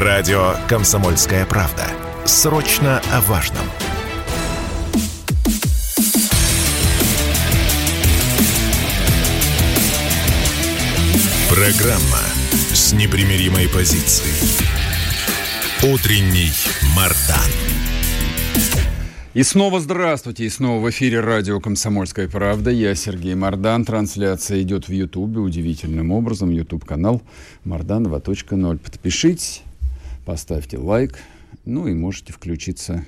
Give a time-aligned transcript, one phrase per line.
[0.00, 1.82] Радио «Комсомольская правда».
[2.24, 3.64] Срочно о важном.
[11.50, 12.22] Программа
[12.72, 14.68] с непримиримой позицией.
[15.82, 16.52] Утренний
[16.94, 17.50] Мардан.
[19.34, 22.70] И снова здравствуйте, и снова в эфире радио «Комсомольская правда».
[22.70, 23.84] Я Сергей Мордан.
[23.84, 26.50] Трансляция идет в Ютубе удивительным образом.
[26.50, 27.20] Ютуб-канал
[27.64, 28.78] Мордан 2.0.
[28.78, 29.62] Подпишитесь,
[30.28, 31.18] поставьте лайк,
[31.64, 33.02] ну и можете включиться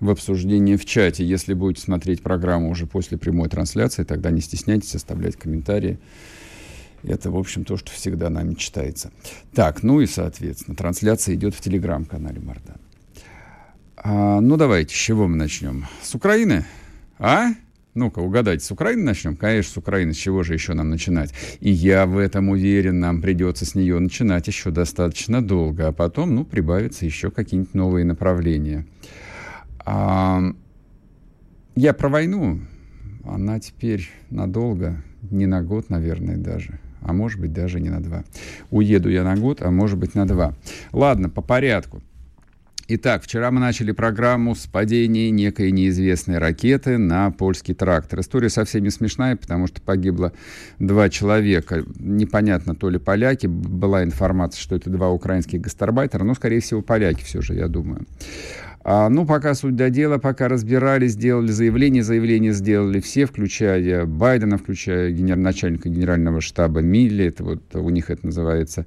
[0.00, 1.24] в обсуждение в чате.
[1.24, 5.98] Если будете смотреть программу уже после прямой трансляции, тогда не стесняйтесь оставлять комментарии.
[7.04, 9.12] Это, в общем, то, что всегда нами читается.
[9.54, 12.76] Так, ну и, соответственно, трансляция идет в телеграм-канале Мардан.
[13.96, 15.86] А, ну, давайте, с чего мы начнем?
[16.02, 16.66] С Украины?
[17.18, 17.52] А?
[17.94, 19.36] Ну-ка, угадайте, с Украины начнем?
[19.36, 20.14] Конечно, с Украины.
[20.14, 21.34] С чего же еще нам начинать?
[21.60, 26.34] И я в этом уверен, нам придется с нее начинать еще достаточно долго, а потом,
[26.34, 28.86] ну, прибавятся еще какие-нибудь новые направления.
[29.84, 30.42] А,
[31.74, 32.60] я про войну.
[33.24, 38.24] Она теперь надолго, не на год, наверное, даже а может быть даже не на два.
[38.70, 40.54] Уеду я на год, а может быть на два.
[40.92, 42.02] Ладно, по порядку.
[42.94, 48.20] Итак, вчера мы начали программу с падения некой неизвестной ракеты на польский трактор.
[48.20, 50.34] История совсем не смешная, потому что погибло
[50.78, 51.84] два человека.
[51.98, 53.46] Непонятно, то ли поляки.
[53.46, 58.04] Была информация, что это два украинских гастарбайтера, но, скорее всего, поляки все же, я думаю.
[58.84, 62.02] А, ну, пока суть до дела, пока разбирали, сделали заявление.
[62.02, 65.36] Заявление сделали все, включая Байдена, включая генер...
[65.36, 67.26] начальника генерального штаба Милли.
[67.26, 68.86] Это вот у них это называется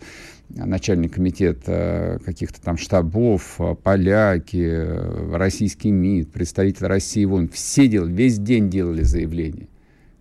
[0.49, 4.85] начальник комитета каких-то там штабов, поляки,
[5.33, 9.67] российский МИД, представитель России, вон, все делали, весь день делали заявление.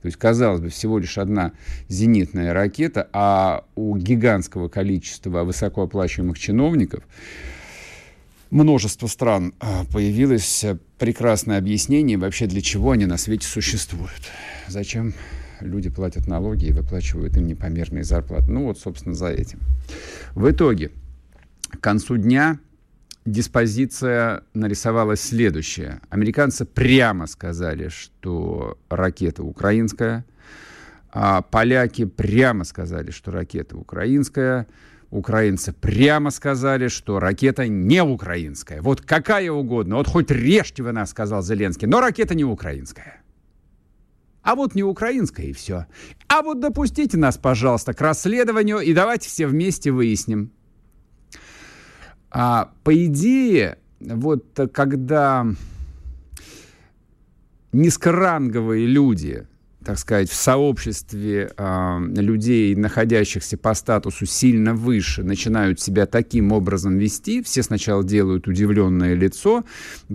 [0.00, 1.52] То есть, казалось бы, всего лишь одна
[1.89, 7.05] зенитная ракета, а у гигантского количества высокооплачиваемых чиновников
[8.55, 10.65] множество стран а, появилось
[10.99, 14.31] прекрасное объяснение вообще, для чего они на свете существуют.
[14.69, 15.13] Зачем
[15.61, 18.51] люди платят налоги и выплачивают им непомерные зарплаты.
[18.51, 19.59] Ну вот, собственно, за этим.
[20.35, 20.93] В итоге,
[21.70, 22.61] к концу дня
[23.25, 26.01] диспозиция нарисовалась следующая.
[26.09, 30.25] Американцы прямо сказали, что ракета украинская,
[31.11, 34.69] а поляки прямо сказали, что ракета украинская,
[35.11, 38.83] Украинцы прямо сказали, что ракета не украинская.
[38.83, 39.97] Вот какая угодно.
[39.97, 43.23] Вот хоть режьте вы нас, сказал Зеленский, но ракета не украинская.
[44.43, 45.87] А вот не украинская и все.
[46.29, 50.51] А вот допустите нас, пожалуйста, к расследованию и давайте все вместе выясним.
[52.31, 55.47] А, по идее, вот когда
[57.73, 59.47] низкоранговые люди
[59.84, 66.96] так сказать, в сообществе э, людей, находящихся по статусу сильно выше, начинают себя таким образом
[66.96, 69.64] вести, все сначала делают удивленное лицо,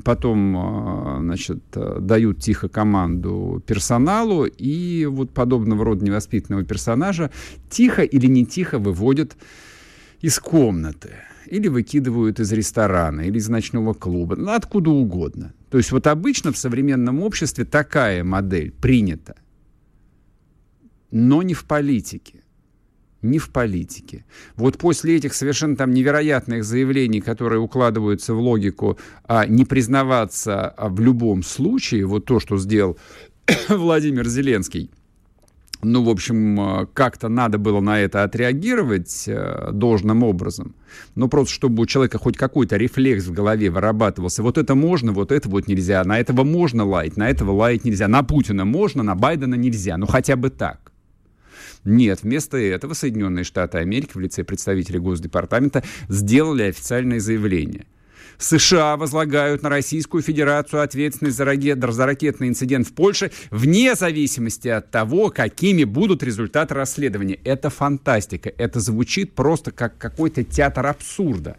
[0.04, 7.30] потом, э, значит, дают тихо команду персоналу, и вот подобного рода невоспитанного персонажа
[7.70, 9.38] тихо или не тихо выводят
[10.22, 11.12] из комнаты
[11.46, 15.54] или выкидывают из ресторана, или из ночного клуба, ну, откуда угодно.
[15.70, 19.36] То есть вот обычно в современном обществе такая модель принята–
[21.12, 22.44] но не в политике.
[23.22, 24.24] Не в политике.
[24.56, 30.88] Вот после этих совершенно там невероятных заявлений, которые укладываются в логику а, не признаваться а,
[30.88, 32.98] в любом случае, вот то, что сделал
[33.70, 34.90] Владимир Зеленский,
[35.82, 40.76] ну, в общем, а, как-то надо было на это отреагировать э, должным образом.
[41.16, 44.44] Ну, просто чтобы у человека хоть какой-то рефлекс в голове вырабатывался.
[44.44, 46.04] Вот это можно, вот это вот нельзя.
[46.04, 48.10] На этого можно лаять, на этого лаять нельзя.
[48.10, 49.98] На Путина можно, на Байдена нельзя.
[49.98, 50.89] Ну, хотя бы так.
[51.84, 57.86] Нет, вместо этого Соединенные Штаты Америки в лице представителей Госдепартамента сделали официальное заявление.
[58.40, 64.70] США возлагают на Российскую Федерацию ответственность за, ракет, за ракетный инцидент в Польше вне зависимости
[64.70, 67.40] от того, какими будут результаты расследования.
[67.44, 68.50] Это фантастика.
[68.58, 71.58] Это звучит просто как какой-то театр абсурда.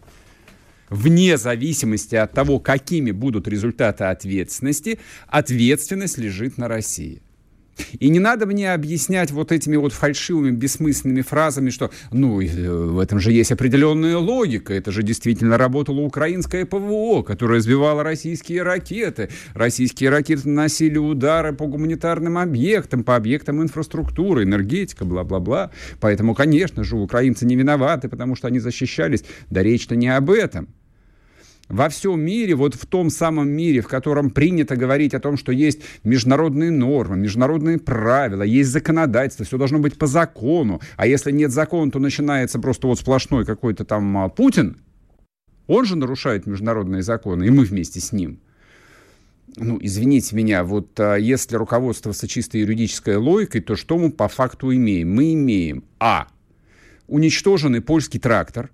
[0.89, 7.21] Вне зависимости от того, какими будут результаты ответственности, ответственность лежит на России.
[7.99, 12.99] И не надо мне объяснять вот этими вот фальшивыми, бессмысленными фразами, что, ну, э, в
[12.99, 14.73] этом же есть определенная логика.
[14.73, 19.29] Это же действительно работало украинское ПВО, которое сбивало российские ракеты.
[19.53, 25.71] Российские ракеты наносили удары по гуманитарным объектам, по объектам инфраструктуры, энергетика, бла-бла-бла.
[25.99, 29.23] Поэтому, конечно же, украинцы не виноваты, потому что они защищались.
[29.49, 30.69] Да речь-то не об этом
[31.71, 35.51] во всем мире, вот в том самом мире, в котором принято говорить о том, что
[35.51, 41.51] есть международные нормы, международные правила, есть законодательство, все должно быть по закону, а если нет
[41.51, 44.77] закона, то начинается просто вот сплошной какой-то там а, Путин,
[45.67, 48.39] Он же нарушает международные законы, и мы вместе с ним.
[49.55, 54.73] Ну, извините меня, вот а, если руководствоваться чисто юридической логикой, то что мы по факту
[54.75, 55.13] имеем?
[55.13, 56.27] Мы имеем А.
[57.07, 58.71] Уничтоженный польский трактор,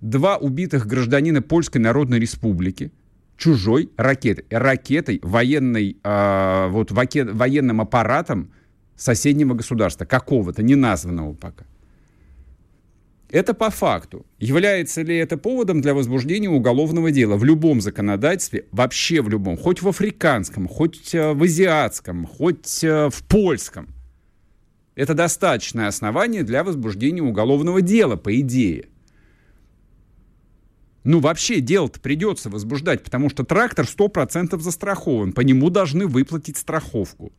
[0.00, 2.92] два убитых гражданина Польской Народной Республики,
[3.36, 8.52] чужой ракетой, ракетой военной, э, вот военным аппаратом
[8.96, 11.64] соседнего государства, какого-то, не названного пока.
[13.30, 14.24] Это по факту.
[14.38, 19.82] Является ли это поводом для возбуждения уголовного дела в любом законодательстве, вообще в любом, хоть
[19.82, 23.88] в африканском, хоть э, в азиатском, хоть э, в польском?
[24.94, 28.86] Это достаточное основание для возбуждения уголовного дела, по идее.
[31.04, 35.32] Ну, вообще дело-то придется возбуждать, потому что трактор 100% застрахован.
[35.32, 37.32] По нему должны выплатить страховку.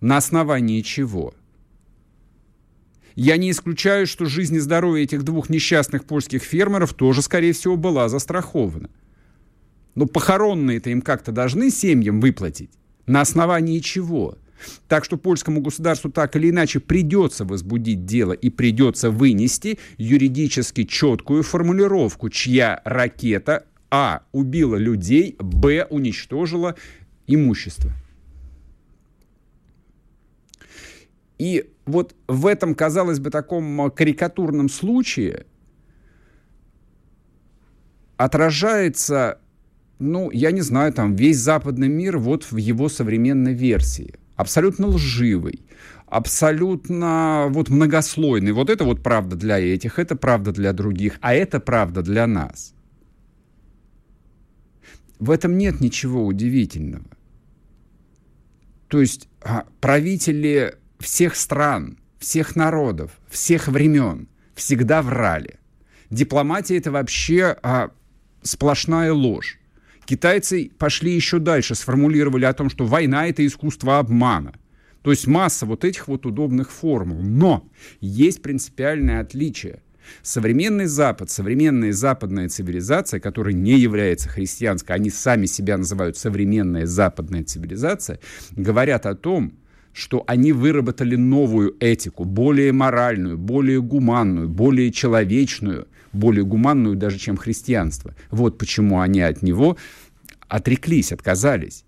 [0.00, 1.34] На основании чего?
[3.14, 7.76] Я не исключаю, что жизнь и здоровье этих двух несчастных польских фермеров тоже, скорее всего,
[7.76, 8.90] была застрахована.
[9.94, 12.70] Но похоронные-то им как-то должны семьям выплатить.
[13.06, 14.36] На основании чего?
[14.88, 21.42] Так что польскому государству так или иначе придется возбудить дело и придется вынести юридически четкую
[21.42, 24.22] формулировку, чья ракета А.
[24.32, 25.86] убила людей, Б.
[25.90, 26.74] уничтожила
[27.26, 27.92] имущество.
[31.38, 35.46] И вот в этом, казалось бы, таком карикатурном случае
[38.16, 39.38] отражается,
[39.98, 44.14] ну, я не знаю, там весь западный мир вот в его современной версии.
[44.36, 45.64] Абсолютно лживый,
[46.06, 48.52] абсолютно вот многослойный.
[48.52, 52.74] Вот это вот правда для этих, это правда для других, а это правда для нас.
[55.18, 57.06] В этом нет ничего удивительного.
[58.88, 65.58] То есть а, правители всех стран, всех народов, всех времен всегда врали.
[66.10, 67.90] Дипломатия это вообще а,
[68.42, 69.58] сплошная ложь.
[70.06, 74.54] Китайцы пошли еще дальше, сформулировали о том, что война это искусство обмана.
[75.02, 77.20] То есть масса вот этих вот удобных формул.
[77.20, 77.68] Но
[78.00, 79.82] есть принципиальное отличие.
[80.22, 87.42] Современный Запад, современная западная цивилизация, которая не является христианской, они сами себя называют современная западная
[87.42, 88.20] цивилизация,
[88.52, 89.54] говорят о том,
[89.96, 97.38] что они выработали новую этику, более моральную, более гуманную, более человечную, более гуманную даже, чем
[97.38, 98.14] христианство.
[98.30, 99.78] Вот почему они от него
[100.48, 101.84] отреклись, отказались.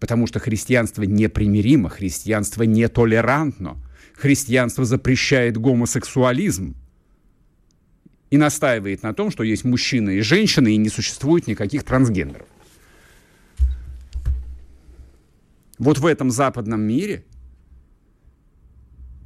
[0.00, 3.76] Потому что христианство непримиримо, христианство нетолерантно,
[4.14, 6.74] христианство запрещает гомосексуализм
[8.30, 12.46] и настаивает на том, что есть мужчина и женщина, и не существует никаких трансгендеров.
[15.78, 17.24] Вот в этом западном мире,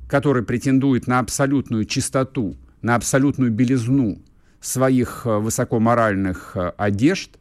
[0.08, 4.20] который претендует на абсолютную чистоту, на абсолютную белизну
[4.60, 7.38] своих э, высокоморальных э, одежд,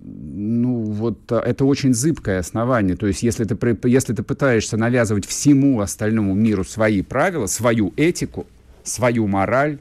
[0.00, 2.96] ну, вот э, это очень зыбкое основание.
[2.96, 8.46] То есть, если ты, если ты пытаешься навязывать всему остальному миру свои правила, свою этику,
[8.82, 9.78] свою мораль,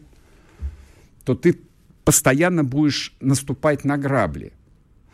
[1.25, 1.59] то ты
[2.03, 4.53] постоянно будешь наступать на грабли.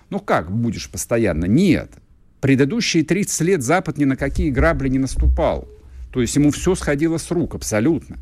[0.09, 1.45] Ну как будешь постоянно?
[1.45, 1.91] Нет.
[2.41, 5.67] Предыдущие 30 лет Запад ни на какие грабли не наступал.
[6.11, 8.17] То есть ему все сходило с рук абсолютно.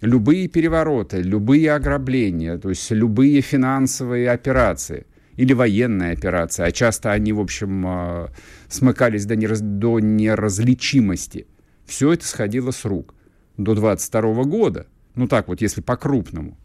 [0.00, 7.32] Любые перевороты, любые ограбления, то есть любые финансовые операции или военные операции, а часто они,
[7.32, 8.30] в общем, а,
[8.68, 9.60] смыкались до, нераз...
[9.60, 11.46] до неразличимости.
[11.86, 13.14] Все это сходило с рук
[13.56, 14.86] до 22 года.
[15.14, 16.56] Ну так вот, если по-крупному.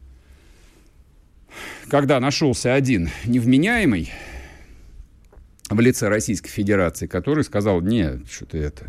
[1.87, 4.11] Когда нашелся один невменяемый,
[5.69, 8.87] в лице Российской Федерации, который сказал, нет, что-то это,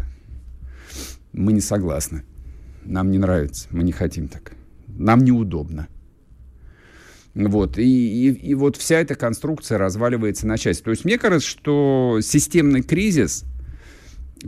[1.32, 2.24] мы не согласны,
[2.84, 4.52] нам не нравится, мы не хотим так,
[4.88, 5.88] нам неудобно.
[7.34, 10.82] Вот, и, и, и вот вся эта конструкция разваливается на части.
[10.82, 13.44] То есть мне кажется, что системный кризис,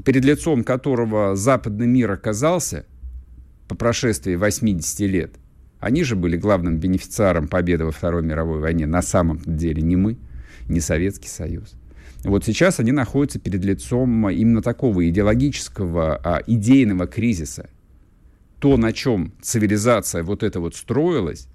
[0.05, 2.85] перед лицом которого западный мир оказался
[3.69, 5.35] по прошествии 80 лет,
[5.79, 10.17] они же были главным бенефициаром победы во Второй мировой войне, на самом деле не мы,
[10.69, 11.75] не Советский Союз.
[12.25, 17.69] Вот сейчас они находятся перед лицом именно такого идеологического, а, идейного кризиса.
[18.61, 21.49] То, на чем цивилизация вот это вот строилась,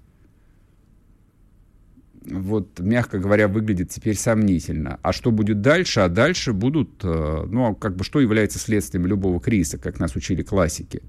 [2.30, 4.98] вот, мягко говоря, выглядит теперь сомнительно.
[5.02, 6.00] А что будет дальше?
[6.00, 10.42] А дальше будут, э, ну, как бы, что является следствием любого кризиса, как нас учили
[10.42, 11.02] классики?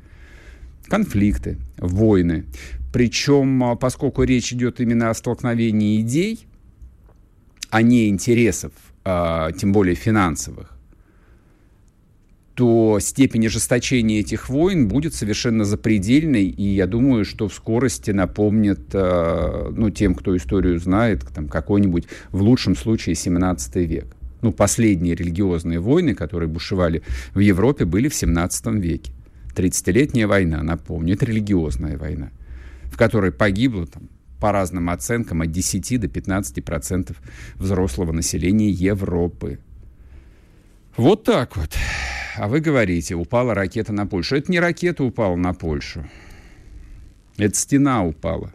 [0.87, 2.45] Конфликты, войны.
[2.93, 6.47] Причем, а, поскольку речь идет именно о столкновении идей,
[7.69, 8.71] а не интересов,
[9.03, 10.79] а, тем более финансовых,
[12.59, 18.81] то степень ожесточения этих войн будет совершенно запредельной, и я думаю, что в скорости напомнит,
[18.91, 24.07] э, ну, тем, кто историю знает, там, какой-нибудь, в лучшем случае, 17 век.
[24.41, 27.01] Ну, последние религиозные войны, которые бушевали
[27.33, 29.13] в Европе, были в 17 веке.
[29.55, 32.29] 30-летняя война, напомню, это религиозная война,
[32.91, 34.09] в которой погибло, там,
[34.39, 37.21] по разным оценкам, от 10 до 15 процентов
[37.55, 39.59] взрослого населения Европы.
[40.97, 41.71] Вот так вот.
[42.35, 44.35] А вы говорите, упала ракета на Польшу.
[44.35, 46.05] Это не ракета упала на Польшу.
[47.37, 48.51] Это стена упала.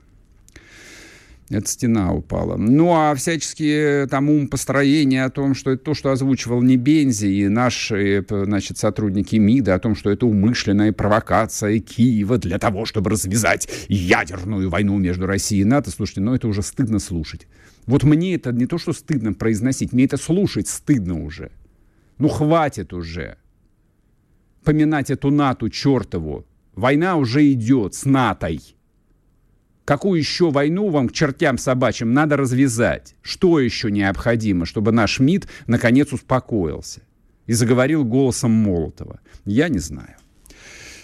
[1.50, 2.56] Эта стена упала.
[2.56, 7.26] Ну, а всяческие там ум построения о том, что это то, что озвучивал не Бензи
[7.26, 13.10] и наши, значит, сотрудники МИДа, о том, что это умышленная провокация Киева для того, чтобы
[13.10, 15.90] развязать ядерную войну между Россией и НАТО.
[15.90, 17.46] Слушайте, ну это уже стыдно слушать.
[17.86, 21.50] Вот мне это не то, что стыдно произносить, мне это слушать стыдно уже.
[22.16, 23.36] Ну, хватит уже
[24.62, 26.46] поминать эту НАТО чертову.
[26.74, 28.60] Война уже идет с НАТОй.
[29.85, 33.17] Какую еще войну вам к чертям собачьим надо развязать?
[33.21, 37.03] Что еще необходимо, чтобы наш МИД наконец успокоился
[37.47, 39.21] и заговорил голосом Молотова?
[39.45, 40.17] Я не знаю.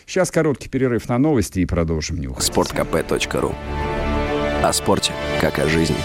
[0.07, 2.45] Сейчас короткий перерыв на новости и продолжим нюхать.
[2.45, 3.55] Спорткп.ру
[4.63, 5.97] О спорте, как о жизни.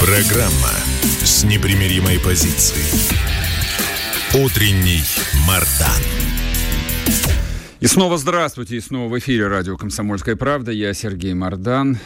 [0.00, 0.70] Программа
[1.24, 3.27] с непримиримой позицией.
[4.34, 5.00] Утренний
[5.48, 6.02] Мардан.
[7.80, 10.70] И снова здравствуйте, и снова в эфире радио «Комсомольская правда».
[10.70, 11.96] Я Сергей Мардан.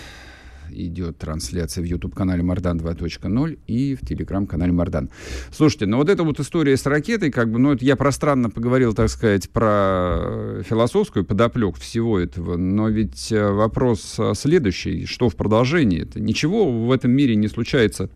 [0.70, 5.10] Идет трансляция в YouTube-канале Мардан 2.0 и в Телеграм-канале Мардан.
[5.50, 8.94] Слушайте, ну вот эта вот история с ракетой, как бы, ну это я пространно поговорил,
[8.94, 16.02] так сказать, про философскую подоплеку всего этого, но ведь э, вопрос следующий, что в продолжении?
[16.02, 18.10] Это ничего в этом мире не случается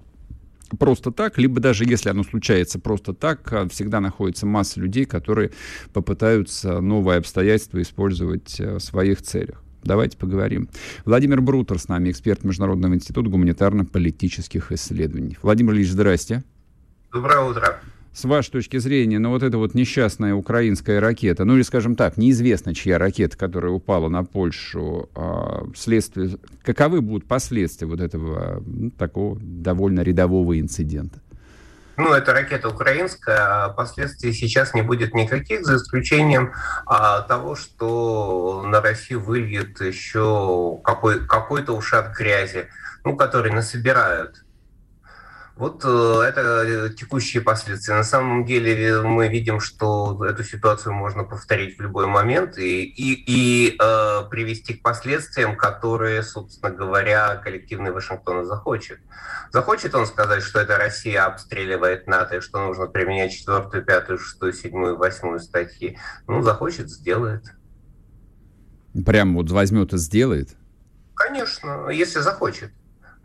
[0.79, 5.53] просто так, либо даже если оно случается просто так, а, всегда находится масса людей, которые
[5.93, 9.63] попытаются новые обстоятельства использовать э, в своих целях.
[9.83, 10.69] Давайте поговорим.
[11.05, 15.39] Владимир Брутер с нами, эксперт Международного института гуманитарно-политических исследований.
[15.43, 16.43] Владимир Ильич, здрасте.
[17.13, 17.81] Доброе утро
[18.17, 22.17] с вашей точки зрения, ну вот эта вот несчастная украинская ракета, ну или, скажем так,
[22.17, 28.91] неизвестно, чья ракета, которая упала на Польшу, а, вследствие, каковы будут последствия вот этого ну,
[28.91, 31.21] такого довольно рядового инцидента?
[31.99, 36.53] Ну, это ракета украинская, а последствий сейчас не будет никаких, за исключением
[36.87, 42.69] а, того, что на Россию выльет еще какой, какой-то ушат грязи,
[43.05, 44.46] ну, который насобирают
[45.57, 47.95] вот э, это э, текущие последствия.
[47.95, 53.25] На самом деле мы видим, что эту ситуацию можно повторить в любой момент и, и,
[53.27, 58.99] и э, привести к последствиям, которые, собственно говоря, коллективный Вашингтон захочет.
[59.51, 64.53] Захочет он сказать, что это Россия обстреливает НАТО, и что нужно применять четвертую, пятую, шестую,
[64.53, 65.99] седьмую, восьмую статьи.
[66.29, 67.45] Ну, захочет, сделает.
[69.07, 70.51] Прям вот возьмет и сделает?
[71.15, 72.73] Конечно, если захочет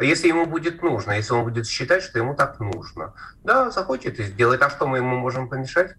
[0.06, 3.14] если ему будет нужно, если он будет считать, что ему так нужно.
[3.44, 4.62] Да, захочет и сделает.
[4.62, 5.96] А что мы ему можем помешать?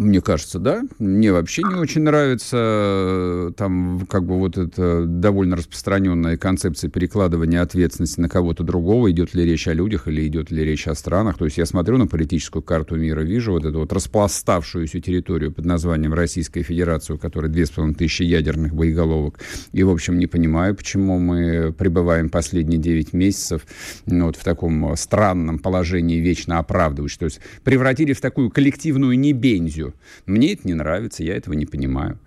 [0.00, 0.82] Мне кажется, да.
[0.98, 7.60] Мне вообще не очень нравится э, там как бы вот эта довольно распространенная концепция перекладывания
[7.60, 9.10] ответственности на кого-то другого.
[9.10, 11.36] Идет ли речь о людях или идет ли речь о странах.
[11.36, 15.66] То есть я смотрю на политическую карту мира, вижу вот эту вот распластавшуюся территорию под
[15.66, 19.40] названием Российская Федерация, у которой 2500 ядерных боеголовок.
[19.72, 23.66] И, в общем, не понимаю, почему мы пребываем последние 9 месяцев
[24.06, 27.18] ну, вот в таком странном положении вечно оправдывающем.
[27.18, 29.89] То есть превратили в такую коллективную небензию
[30.26, 32.18] мне это не нравится, я этого не понимаю.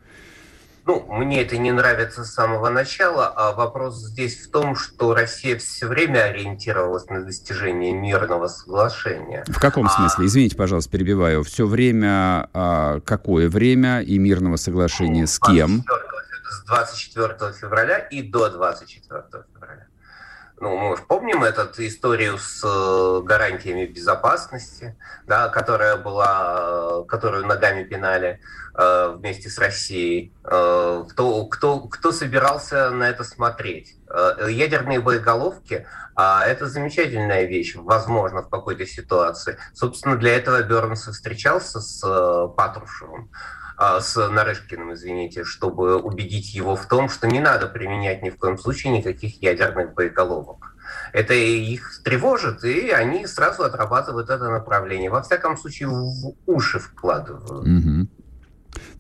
[0.85, 5.57] Ну, мне это не нравится с самого начала, а вопрос здесь в том, что Россия
[5.57, 9.45] все время ориентировалась на достижение мирного соглашения.
[9.47, 9.89] В каком а...
[9.89, 10.25] смысле?
[10.25, 11.43] Извините, пожалуйста, перебиваю.
[11.43, 15.85] Все время, а, какое время и мирного соглашения ну, с кем?
[16.49, 19.87] С 24 февраля и до 24 февраля.
[20.63, 24.95] Ну, мы же помним эту историю с э, гарантиями безопасности,
[25.27, 28.39] да, которая была, э, которую ногами пинали
[28.73, 30.31] э, вместе с Россией.
[30.45, 33.97] Э, кто, кто, кто собирался на это смотреть?
[34.09, 35.85] Э, ядерные боеголовки
[36.17, 39.57] э,– это замечательная вещь, возможно, в какой-то ситуации.
[39.73, 43.29] Собственно, для этого Бернс встречался с э, Патрушевым.
[43.77, 48.37] А, с Нарышкиным, извините, чтобы убедить его в том, что не надо применять ни в
[48.37, 50.75] коем случае никаких ядерных боеголовок.
[51.11, 55.09] Это их тревожит, и они сразу отрабатывают это направление.
[55.09, 57.67] Во всяком случае, в уши вкладывают.
[57.67, 58.07] Угу.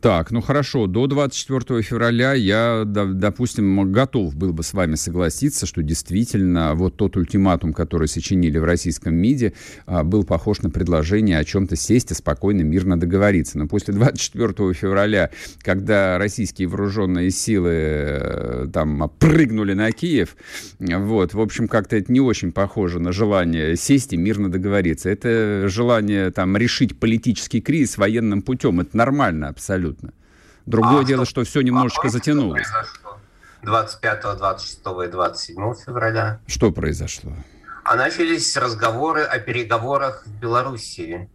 [0.03, 5.81] Так, ну хорошо, до 24 февраля я, допустим, готов был бы с вами согласиться, что
[5.81, 9.53] действительно вот тот ультиматум, который сочинили в российском МИДе,
[9.85, 13.57] а, был похож на предложение о чем-то сесть и спокойно, мирно договориться.
[13.57, 15.29] Но после 24 февраля,
[15.61, 20.35] когда российские вооруженные силы э, там прыгнули на Киев,
[20.79, 25.09] вот, в общем, как-то это не очень похоже на желание сесть и мирно договориться.
[25.09, 28.81] Это желание там решить политический кризис военным путем.
[28.81, 30.13] Это нормально абсолютно абсолютно.
[30.65, 32.67] Другое а дело, что, что все немножечко затянулось.
[33.63, 36.39] 25, 26 и 27 февраля.
[36.47, 37.31] Что произошло?
[37.85, 41.29] А начались разговоры о переговорах в Белоруссии.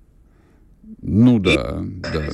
[1.02, 1.56] Ну да, и,
[2.00, 2.28] да.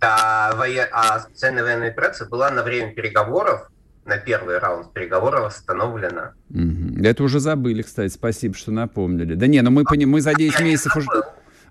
[0.00, 0.86] А, воен...
[0.92, 3.68] а специальная военная операция была на время переговоров,
[4.04, 6.34] на первый раунд переговоров остановлена.
[6.50, 7.04] Угу.
[7.04, 9.34] Это уже забыли, кстати, спасибо, что напомнили.
[9.34, 11.08] Да не, ну мы, а, мы за 9 месяцев уже...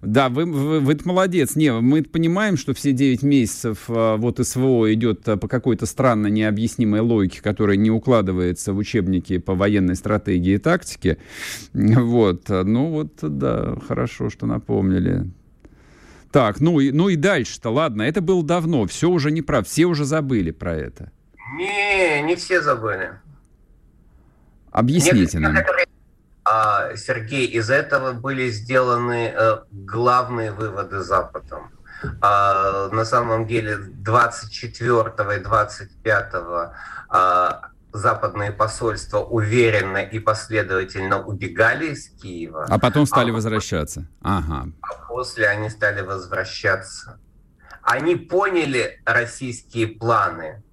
[0.05, 1.55] Да, вы, вы, вы молодец.
[1.55, 6.27] Не, мы понимаем, что все 9 месяцев а, вот СВО идет а, по какой-то странно
[6.27, 11.17] необъяснимой логике, которая не укладывается в учебники по военной стратегии и тактике.
[12.05, 12.49] Вот.
[12.49, 15.25] Ну вот, да, хорошо, что напомнили.
[16.31, 19.85] Так, ну и, ну и дальше-то, ладно, это было давно, все уже не прав, все
[19.85, 21.11] уже забыли про это.
[21.57, 23.11] Не, не все забыли.
[24.71, 25.94] Объясните Некоторые, нам.
[26.45, 31.71] А, Сергей, из этого были сделаны э, главные выводы Западом.
[32.21, 36.33] А, на самом деле 24 и 25
[37.09, 42.67] а, западные посольства уверенно и последовательно убегали из Киева.
[42.69, 44.05] А потом стали а возвращаться.
[44.21, 44.67] Ага.
[44.81, 47.19] А после они стали возвращаться.
[47.81, 50.63] Они поняли российские планы,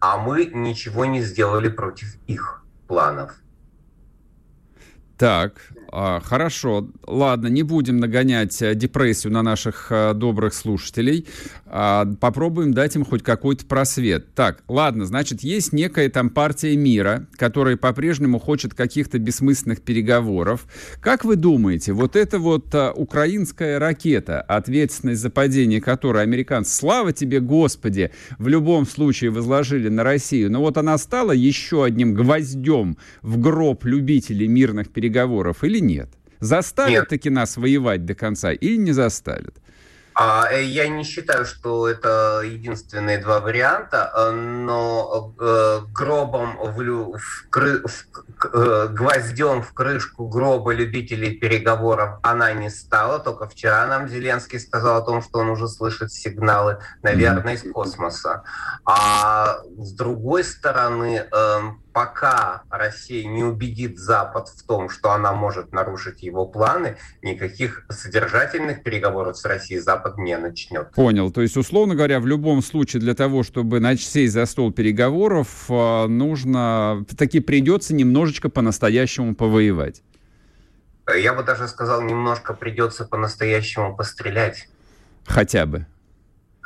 [0.00, 3.32] а мы ничего не сделали против их планов.
[5.18, 11.26] Так, а, хорошо, ладно, не будем нагонять э, депрессию на наших э, добрых слушателей.
[11.66, 14.34] А, попробуем дать им хоть какой-то просвет.
[14.34, 20.66] Так, ладно, значит, есть некая там партия мира, которая по-прежнему хочет каких-то бессмысленных переговоров.
[21.00, 27.12] Как вы думаете, вот эта вот а, украинская ракета, ответственность за падение которой американцы, слава
[27.12, 32.98] тебе, Господи, в любом случае возложили на Россию, но вот она стала еще одним гвоздем
[33.22, 36.08] в гроб любителей мирных переговоров или или нет?
[36.40, 39.54] Заставят таки нас воевать до конца или не заставят?
[40.20, 47.16] А, э, я не считаю, что это единственные два варианта, э, но э, гробом в,
[47.16, 53.20] в, кры, в, гвоздем в крышку гроба любителей переговоров она не стала.
[53.20, 58.42] Только вчера нам Зеленский сказал о том, что он уже слышит сигналы, наверное, из космоса.
[58.84, 61.60] А с другой стороны, э,
[61.98, 68.84] пока Россия не убедит Запад в том, что она может нарушить его планы, никаких содержательных
[68.84, 70.92] переговоров с Россией Запад не начнет.
[70.92, 71.32] Понял.
[71.32, 76.06] То есть, условно говоря, в любом случае для того, чтобы сесть за стол переговоров, э,
[76.06, 80.02] нужно, таки придется немножечко по-настоящему повоевать.
[81.20, 84.68] Я бы даже сказал, немножко придется по-настоящему пострелять.
[85.26, 85.84] Хотя бы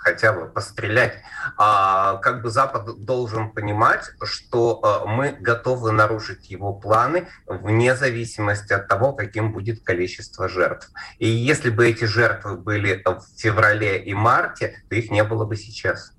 [0.03, 1.15] хотя бы пострелять.
[1.57, 8.73] А, как бы Запад должен понимать, что а, мы готовы нарушить его планы вне зависимости
[8.73, 10.91] от того, каким будет количество жертв.
[11.19, 15.57] И если бы эти жертвы были в феврале и марте, то их не было бы
[15.57, 16.13] сейчас.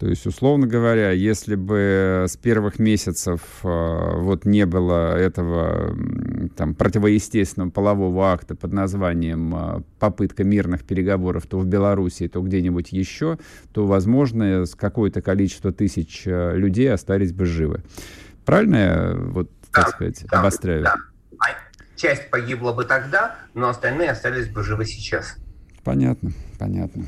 [0.00, 5.94] То есть, условно говоря, если бы с первых месяцев э, вот не было этого
[6.56, 12.92] там, противоестественного полового акта под названием э, попытка мирных переговоров то в Белоруссии, то где-нибудь
[12.92, 13.38] еще,
[13.74, 17.82] то, возможно, какое-то количество тысяч э, людей остались бы живы.
[18.46, 20.84] Правильно я, вот, так да, сказать, да, обостряю?
[20.84, 20.94] Да.
[21.96, 25.36] Часть погибла бы тогда, но остальные остались бы живы сейчас.
[25.84, 27.04] Понятно, понятно.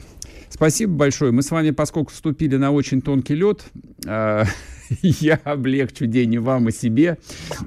[0.53, 1.33] Спасибо большое.
[1.33, 3.65] Мы с вами, поскольку вступили на очень тонкий лед,
[4.07, 4.45] э,
[5.03, 7.17] я облегчу день и вам, и себе.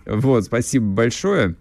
[0.05, 1.55] Вот, спасибо большое.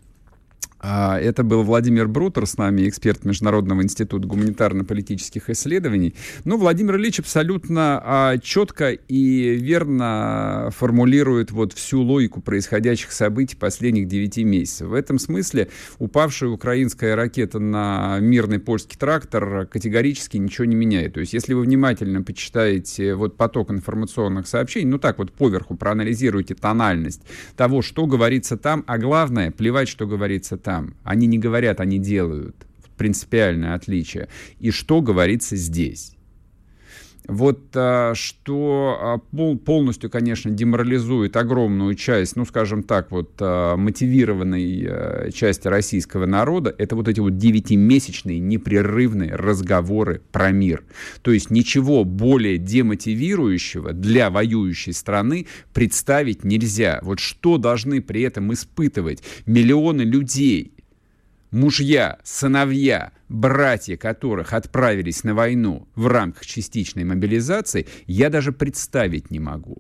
[0.87, 6.15] А, это был Владимир Брутер с нами, эксперт Международного института гуманитарно-политических исследований.
[6.45, 14.09] Ну, Владимир Ильич абсолютно а, четко и верно формулирует вот всю логику происходящих событий последних
[14.09, 14.89] 9 месяцев.
[14.89, 15.69] В этом смысле
[15.99, 21.15] упавшая украинская ракета на мирный польский трактор категорически ничего не меняет.
[21.15, 26.55] То есть, если вы внимательно почитаете вот поток информационных сообщений, ну так вот поверху проанализируйте
[26.55, 27.23] тональность
[27.57, 30.95] того, что говорится там, а главное, плевать, что говорится там там.
[31.05, 32.57] Они не говорят, они делают.
[32.97, 34.29] Принципиальное отличие.
[34.59, 36.14] И что говорится здесь.
[37.27, 43.77] Вот а, что а, пол, полностью, конечно, деморализует огромную часть, ну, скажем так, вот а,
[43.77, 50.85] мотивированной а, части российского народа, это вот эти вот девятимесячные непрерывные разговоры про мир.
[51.23, 57.01] То есть ничего более демотивирующего для воюющей страны представить нельзя.
[57.03, 60.74] Вот что должны при этом испытывать миллионы людей,
[61.55, 69.41] мужья, сыновья, братья которых отправились на войну в рамках частичной мобилизации, я даже представить не
[69.41, 69.79] могу.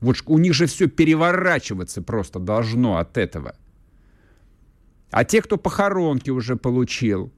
[0.00, 3.54] Вот у них же все переворачиваться просто должно от этого.
[5.10, 7.32] А те, кто похоронки уже получил,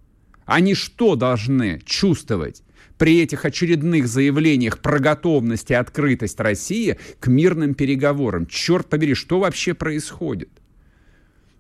[0.46, 2.62] они что должны чувствовать
[2.98, 8.46] при этих очередных заявлениях про готовность и открытость России к мирным переговорам?
[8.46, 10.50] Черт побери, что вообще происходит?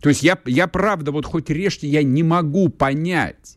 [0.04, 3.56] То есть я, я правда, вот хоть режьте, я не могу понять.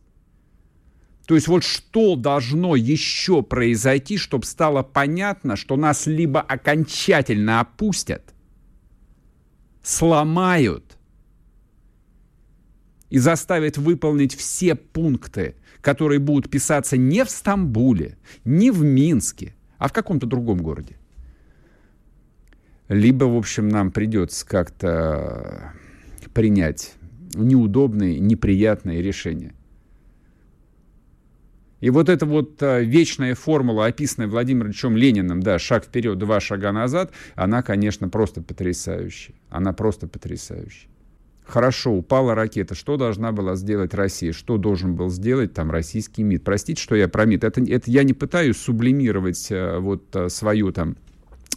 [1.26, 8.34] То есть вот что должно еще произойти, чтобы стало понятно, что нас либо окончательно опустят,
[9.84, 10.98] сломают
[13.10, 19.90] и заставят выполнить все пункты, которые будут писаться не в Стамбуле, не в Минске, а
[19.90, 20.96] в каком-то другом городе.
[22.88, 25.74] Либо, в общем, нам придется как-то
[26.38, 26.94] принять
[27.34, 29.56] неудобные, неприятные решения.
[31.80, 36.40] И вот эта вот а, вечная формула, описанная Владимиром Ильичем Лениным, да, шаг вперед, два
[36.40, 39.34] шага назад, она, конечно, просто потрясающая.
[39.50, 40.90] Она просто потрясающая.
[41.44, 42.76] Хорошо, упала ракета.
[42.76, 44.32] Что должна была сделать Россия?
[44.32, 46.44] Что должен был сделать там российский МИД?
[46.44, 47.46] Простите, что я про МИД.
[47.46, 50.98] Это, это я не пытаюсь сублимировать а, вот а, свою там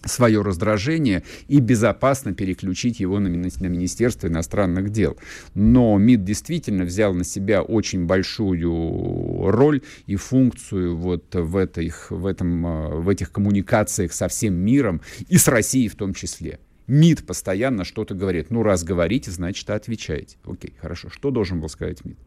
[0.04, 5.16] свое раздражение и безопасно переключить его на, на Министерство иностранных дел.
[5.54, 12.26] Но МИД действительно взял на себя очень большую роль и функцию вот в, этих, в,
[12.26, 16.58] этом, в этих коммуникациях со всем миром и с Россией в том числе.
[16.86, 18.50] МИД постоянно что-то говорит.
[18.50, 20.36] Ну, раз говорите, значит, отвечаете.
[20.44, 21.08] Окей, хорошо.
[21.08, 22.18] Что должен был сказать МИД?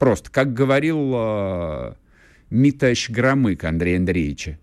[0.00, 1.94] Просто, как говорил э,
[2.50, 4.58] Миташ Громык Андрея Андреевича,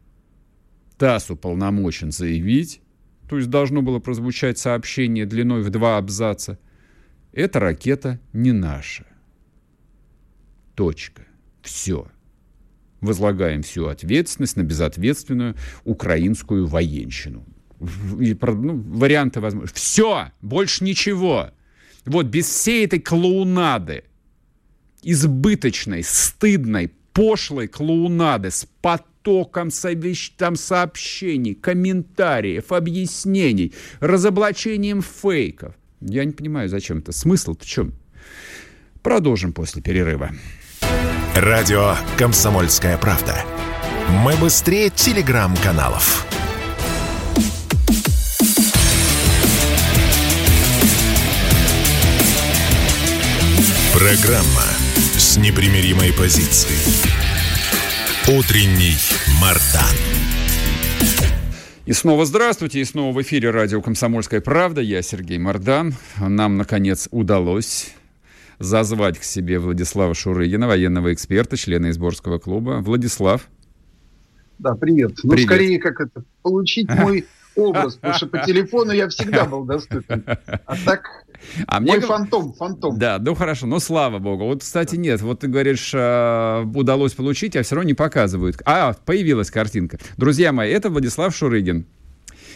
[1.00, 2.82] ТАСС уполномочен заявить,
[3.28, 6.60] то есть должно было прозвучать сообщение длиной в два абзаца,
[7.32, 9.08] эта ракета не наша.
[10.76, 11.24] Точка.
[11.62, 12.08] Все.
[13.02, 17.46] Возлагаем всю ответственность на безответственную украинскую военщину.
[17.80, 19.74] Ну, варианты возможны.
[19.74, 20.32] Все!
[20.42, 21.52] Больше ничего.
[22.06, 24.04] Вот без всей этой клоунады,
[25.02, 28.66] избыточной, стыдной, пошлой клоунады с
[29.30, 29.70] потоком
[30.38, 35.76] там, сообщений, комментариев, объяснений, разоблачением фейков.
[36.02, 37.12] Я не понимаю, зачем это.
[37.12, 37.94] Смысл в чем?
[39.04, 40.32] Продолжим после перерыва.
[41.36, 43.44] Радио «Комсомольская правда».
[44.24, 46.26] Мы быстрее телеграм-каналов.
[53.94, 54.66] Программа
[55.18, 57.29] с непримиримой позицией.
[58.30, 58.94] Утренний
[59.42, 59.96] Мардан.
[61.88, 64.82] И снова здравствуйте, и снова в эфире радио «Комсомольская правда».
[64.82, 65.96] Я Сергей Мардан.
[66.20, 67.96] Нам, наконец, удалось
[68.60, 72.82] зазвать к себе Владислава Шурыгина, военного эксперта, члена Изборского клуба.
[72.84, 73.50] Владислав.
[74.60, 75.14] Да, привет.
[75.24, 75.48] Ну, привет.
[75.48, 77.26] скорее, как это, получить мой
[77.60, 80.24] образ, потому что по телефону я всегда был доступен.
[80.66, 81.04] А так
[81.68, 81.94] а мне...
[81.94, 82.98] Мой фантом, фантом.
[83.00, 84.46] Да, ну хорошо, но слава богу.
[84.46, 88.62] Вот, кстати, нет, вот ты говоришь, э, удалось получить, а все равно не показывают.
[88.66, 90.00] А, появилась картинка.
[90.18, 91.86] Друзья мои, это Владислав Шурыгин.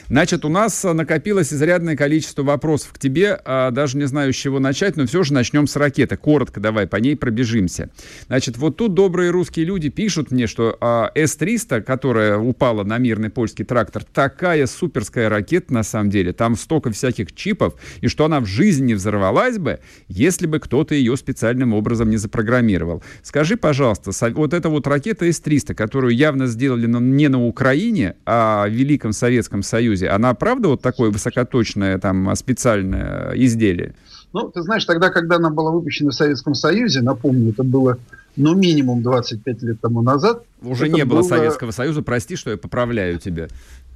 [0.10, 3.40] Значит, у нас э, накопилось изрядное количество вопросов к тебе.
[3.46, 6.18] А, даже не знаю, с чего начать, но все же начнем с ракеты.
[6.18, 7.90] Коротко давай, по ней пробежимся.
[8.28, 13.30] Значит, вот тут добрые русские люди пишут мне, что а, С-300, которая упала на мирный
[13.30, 16.34] польский трактор, такая суперская ракета на самом деле.
[16.34, 20.94] Там столько всяких чипов, и что она в жизни не взорвалась бы, если бы кто-то
[20.94, 23.04] ее специальным образом не запрограммировал.
[23.22, 28.72] Скажи, пожалуйста, вот эта вот ракета С-300, которую явно сделали не на Украине, а в
[28.72, 33.94] Великом Советском Союзе, Союзе, она правда вот такое высокоточное там специальное изделие?
[34.34, 37.98] Ну, ты знаешь, тогда, когда она была выпущена в Советском Союзе, напомню, это было
[38.36, 40.44] ну, минимум 25 лет тому назад.
[40.62, 43.48] Уже не было, было Советского Союза, прости, что я поправляю тебя.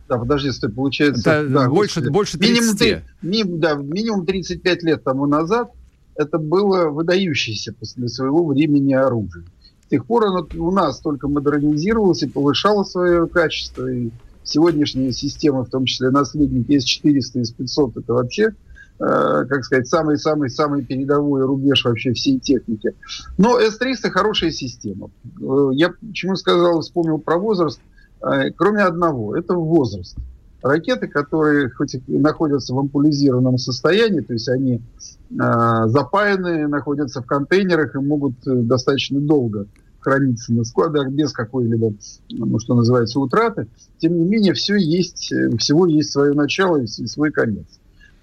[0.07, 1.29] Да, подожди, стой, получается...
[1.29, 2.55] Это да, больше, больше 30.
[2.55, 5.71] Минимум, 3, ми, да, минимум 35 лет тому назад
[6.15, 9.45] это было выдающееся после своего времени оружие.
[9.85, 14.09] С тех пор оно у нас только модернизировалось и повышало свое качество, и
[14.49, 18.53] сегодняшние системы, в том числе наследники S400 и S500, это вообще, э,
[18.99, 22.93] как сказать, самый-самый-самый передовой рубеж вообще всей техники.
[23.37, 25.09] Но S300 хорошая система.
[25.41, 27.79] Э, я почему сказал, вспомнил про возраст.
[28.21, 30.17] э, кроме одного, это возраст.
[30.63, 37.25] Ракеты, которые хоть и находятся в ампулизированном состоянии, то есть они э, запаяны, находятся в
[37.25, 39.67] контейнерах и могут достаточно долго
[39.99, 41.93] храниться на складах без какой-либо,
[42.29, 43.67] ну, что называется, утраты.
[43.97, 47.65] Тем не менее, все есть, всего есть свое начало и свой конец.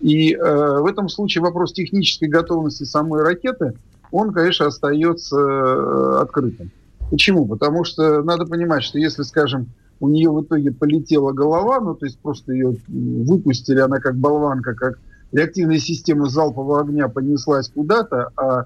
[0.01, 3.75] И э, в этом случае вопрос технической готовности самой ракеты,
[4.11, 6.71] он, конечно, остается э, открытым.
[7.11, 7.47] Почему?
[7.47, 9.69] Потому что надо понимать, что если, скажем,
[10.01, 14.75] у нее в итоге полетела голова, ну, то есть просто ее выпустили, она как болванка,
[14.75, 14.99] как
[15.33, 18.65] реактивная система залпового огня понеслась куда-то, а э,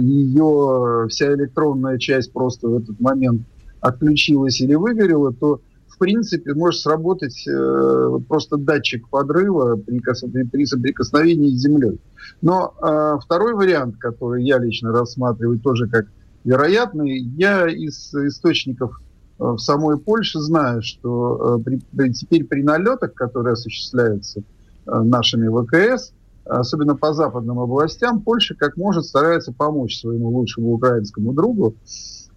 [0.00, 3.42] ее вся электронная часть просто в этот момент
[3.80, 5.60] отключилась или выгорела, то
[5.94, 10.00] в принципе может сработать э, просто датчик подрыва при,
[10.44, 12.00] при соприкосновении с землей.
[12.42, 16.06] Но э, второй вариант, который я лично рассматриваю тоже как
[16.42, 19.00] вероятный, я из источников
[19.38, 26.12] э, в самой Польше знаю, что э, теперь при налетах, которые осуществляются э, нашими ВКС,
[26.44, 31.76] особенно по западным областям, Польша как может старается помочь своему лучшему украинскому другу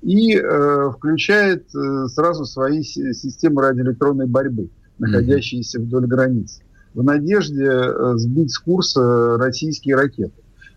[0.02, 5.84] и э, включает э, сразу свои системы радиоэлектронной борьбы, находящиеся mm-hmm.
[5.84, 6.62] вдоль границ,
[6.94, 10.34] в надежде э, сбить с курса российские ракеты.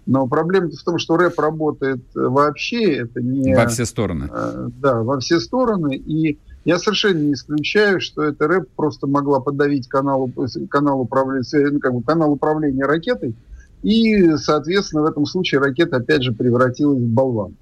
[0.07, 3.55] Но проблема в том, что рэп работает вообще, это не...
[3.55, 4.29] Во все стороны.
[4.33, 5.95] Э, да, во все стороны.
[5.95, 10.31] И я совершенно не исключаю, что это рэп просто могла подавить канал,
[10.69, 13.35] канал, управления, ну, как бы канал управления ракетой,
[13.83, 17.57] и, соответственно, в этом случае ракета опять же превратилась в болван.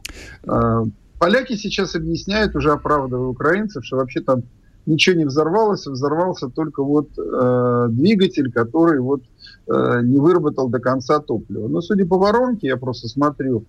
[0.45, 0.85] Э,
[1.19, 4.45] Поляки сейчас объясняют, уже оправдывая украинцев, что вообще там
[4.87, 9.23] ничего не взорвалось, взорвался только вот э, двигатель, который вот
[9.67, 11.67] э, не выработал до конца топлива.
[11.67, 13.65] Но судя по воронке, я просто смотрю,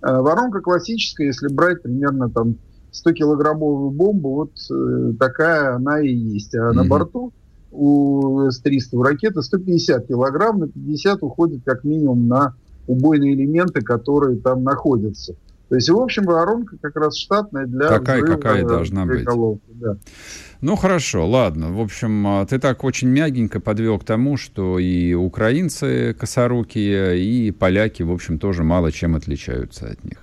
[0.00, 2.56] э, воронка классическая, если брать примерно там
[2.92, 6.54] 100-килограммовую бомбу, вот э, такая она и есть.
[6.54, 6.72] А mm-hmm.
[6.72, 7.32] на борту
[7.70, 12.54] у С-300 у ракеты 150 килограмм, на 50 уходит как минимум на
[12.86, 15.34] убойные элементы, которые там находятся.
[15.72, 19.24] То есть, в общем, воронка как раз штатная для Какая, взрыва, какая должна быть.
[19.68, 19.96] Да.
[20.60, 21.72] Ну, хорошо, ладно.
[21.72, 27.50] В общем, а, ты так очень мягенько подвел к тому, что и украинцы косорукие, и
[27.52, 30.18] поляки, в общем, тоже мало чем отличаются от них.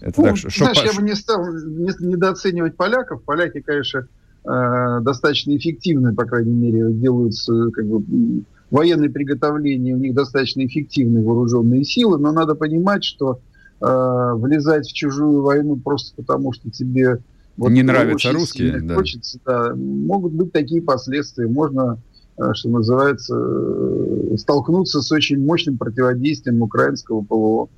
[0.00, 3.22] Это ну, так, что, знаешь, я бы не стал недооценивать поляков.
[3.22, 4.06] Поляки, конечно,
[4.44, 7.34] э, достаточно эффективны, по крайней мере, делают
[7.72, 13.40] как бы, военные приготовления, у них достаточно эффективные вооруженные силы, но надо понимать, что
[13.80, 17.20] э, влезать в чужую войну просто потому, что тебе
[17.56, 18.94] вот, не нравятся русские, да.
[18.94, 21.46] хочется, да, могут быть такие последствия.
[21.46, 21.98] Можно,
[22.38, 27.68] э, что называется, э, столкнуться с очень мощным противодействием украинского ПВО.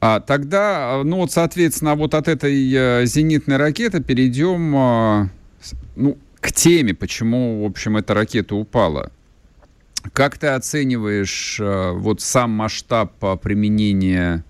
[0.00, 5.28] А тогда, ну вот, соответственно, вот от этой э, зенитной ракеты перейдем э,
[5.96, 9.10] ну, к теме, почему, в общем, эта ракета упала.
[10.12, 14.44] Как ты оцениваешь э, вот сам масштаб применения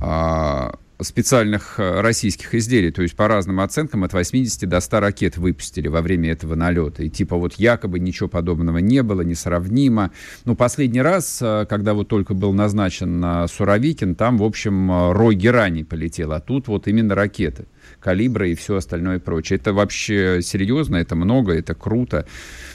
[0.00, 5.36] а, специальных э, российских изделий, то есть по разным оценкам от 80 до 100 ракет
[5.36, 7.04] выпустили во время этого налета.
[7.04, 10.10] И типа вот якобы ничего подобного не было, несравнимо.
[10.44, 15.34] Ну, последний раз, э, когда вот только был назначен э, Суровикин, там, в общем, рой
[15.34, 17.66] герани полетел, а тут вот именно ракеты
[18.00, 19.58] калибра и все остальное прочее.
[19.58, 22.26] Это вообще серьезно, это много, это круто.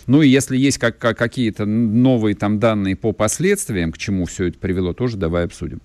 [0.07, 4.57] Ну и если есть как, какие-то новые там данные по последствиям, к чему все это
[4.59, 5.81] привело, тоже давай обсудим.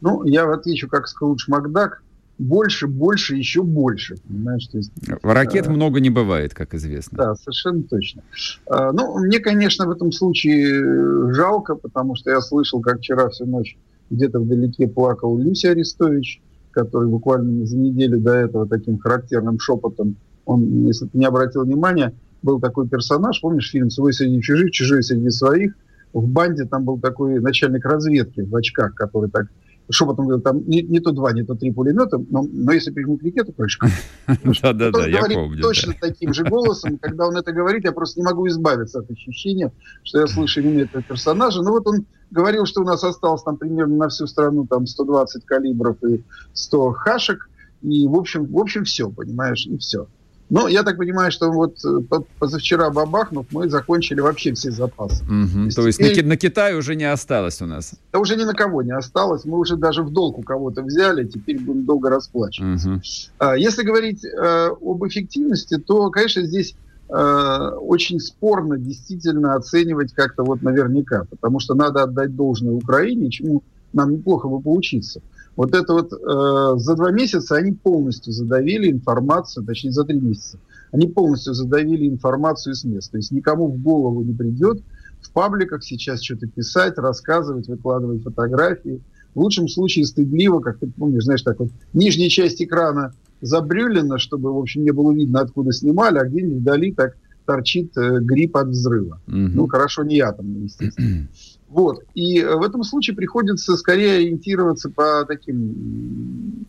[0.00, 2.02] Ну, я отвечу как Скрудж Макдак.
[2.38, 4.16] Больше, больше, еще больше.
[4.28, 7.16] Понимаешь, то есть, Ракет э, много не бывает, как известно.
[7.16, 8.22] Да, совершенно точно.
[8.70, 13.46] Э, ну, мне, конечно, в этом случае жалко, потому что я слышал, как вчера всю
[13.46, 13.78] ночь
[14.10, 20.86] где-то вдалеке плакал Люся Арестович, который буквально за неделю до этого таким характерным шепотом, он,
[20.86, 25.30] если ты не обратил внимания, был такой персонаж, помнишь фильм «Свой среди чужих, чужой среди
[25.30, 25.74] своих»,
[26.12, 29.46] в банде там был такой начальник разведки в очках, который так
[29.90, 33.22] шепотом говорил, там не, не то два, не то три пулемета, но, но если прижмут
[33.22, 33.88] ракету, крышка.
[34.26, 35.62] Да-да-да, я помню.
[35.62, 36.98] точно таким же голосом.
[36.98, 39.72] Когда он это говорит, я просто не могу избавиться от ощущения,
[40.02, 41.62] что я слышу именно этого персонажа.
[41.62, 45.44] Ну вот он говорил, что у нас осталось там примерно на всю страну там 120
[45.44, 47.48] калибров и 100 хашек.
[47.82, 50.08] И, в общем, в общем, все, понимаешь, и все.
[50.48, 55.24] Ну, я так понимаю, что вот э, позавчера бабахнув, мы закончили вообще все запасы.
[55.24, 55.52] Угу.
[55.52, 56.22] То есть, То есть теперь...
[56.22, 57.94] на, на Китай уже не осталось у нас?
[58.12, 59.44] Да уже ни на кого не осталось.
[59.44, 62.90] Мы уже даже в долг у кого-то взяли, теперь будем долго расплачиваться.
[62.90, 63.00] Угу.
[63.38, 66.76] А, если говорить а, об эффективности, то, конечно, здесь
[67.08, 73.62] а, очень спорно действительно оценивать как-то вот наверняка, потому что надо отдать должное Украине, чему
[73.92, 75.20] нам неплохо бы поучиться.
[75.56, 80.58] Вот это вот э, за два месяца они полностью задавили информацию, точнее за три месяца,
[80.92, 83.10] они полностью задавили информацию с мест.
[83.10, 84.82] То есть никому в голову не придет
[85.22, 89.00] в пабликах сейчас что-то писать, рассказывать, выкладывать фотографии.
[89.34, 94.52] В лучшем случае стыдливо, как ты помнишь, знаешь, так вот, нижняя часть экрана забрюлена, чтобы,
[94.52, 97.16] в общем, не было видно, откуда снимали, а где-нибудь вдали так
[97.46, 99.20] торчит э, гриб от взрыва.
[99.26, 99.36] Угу.
[99.36, 101.28] Ну, хорошо, не атомный, естественно.
[101.68, 102.04] Вот.
[102.14, 106.64] И в этом случае приходится скорее ориентироваться по таким,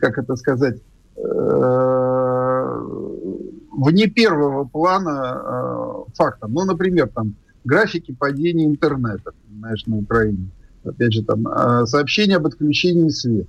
[0.00, 0.78] как это сказать,
[1.16, 1.20] э,
[3.70, 6.54] вне первого плана э, фактам.
[6.54, 10.48] Ну, например, там графики падения интернета, понимаешь, на Украине.
[10.84, 13.48] Опять же, там э, сообщение об отключении света.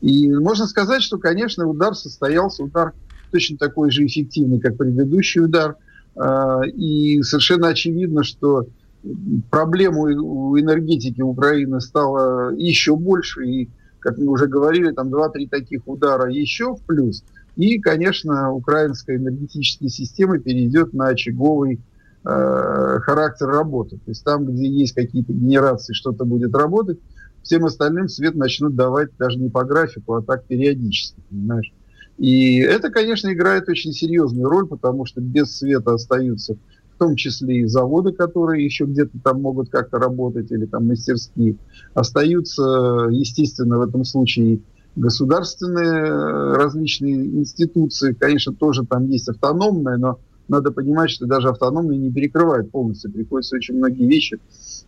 [0.00, 2.92] И можно сказать, что, конечно, удар состоялся, удар
[3.30, 5.76] точно такой же эффективный, как предыдущий удар.
[6.16, 8.66] И совершенно очевидно, что
[9.50, 15.86] проблему у энергетики Украины стало еще больше, и, как мы уже говорили, там 2-3 таких
[15.86, 17.24] удара еще в плюс,
[17.56, 21.80] и, конечно, украинская энергетическая система перейдет на очаговый
[22.24, 23.96] э, характер работы.
[23.96, 26.98] То есть там, где есть какие-то генерации, что-то будет работать,
[27.42, 31.72] всем остальным свет начнут давать даже не по графику, а так периодически, понимаешь?
[32.18, 36.56] И это, конечно, играет очень серьезную роль, потому что без света остаются
[36.94, 41.56] в том числе и заводы, которые еще где-то там могут как-то работать, или там мастерские,
[41.92, 44.60] остаются, естественно, в этом случае
[44.94, 51.98] государственные э, различные институции, конечно, тоже там есть автономные, но надо понимать, что даже автономные
[51.98, 54.38] не перекрывают полностью, приходится очень многие вещи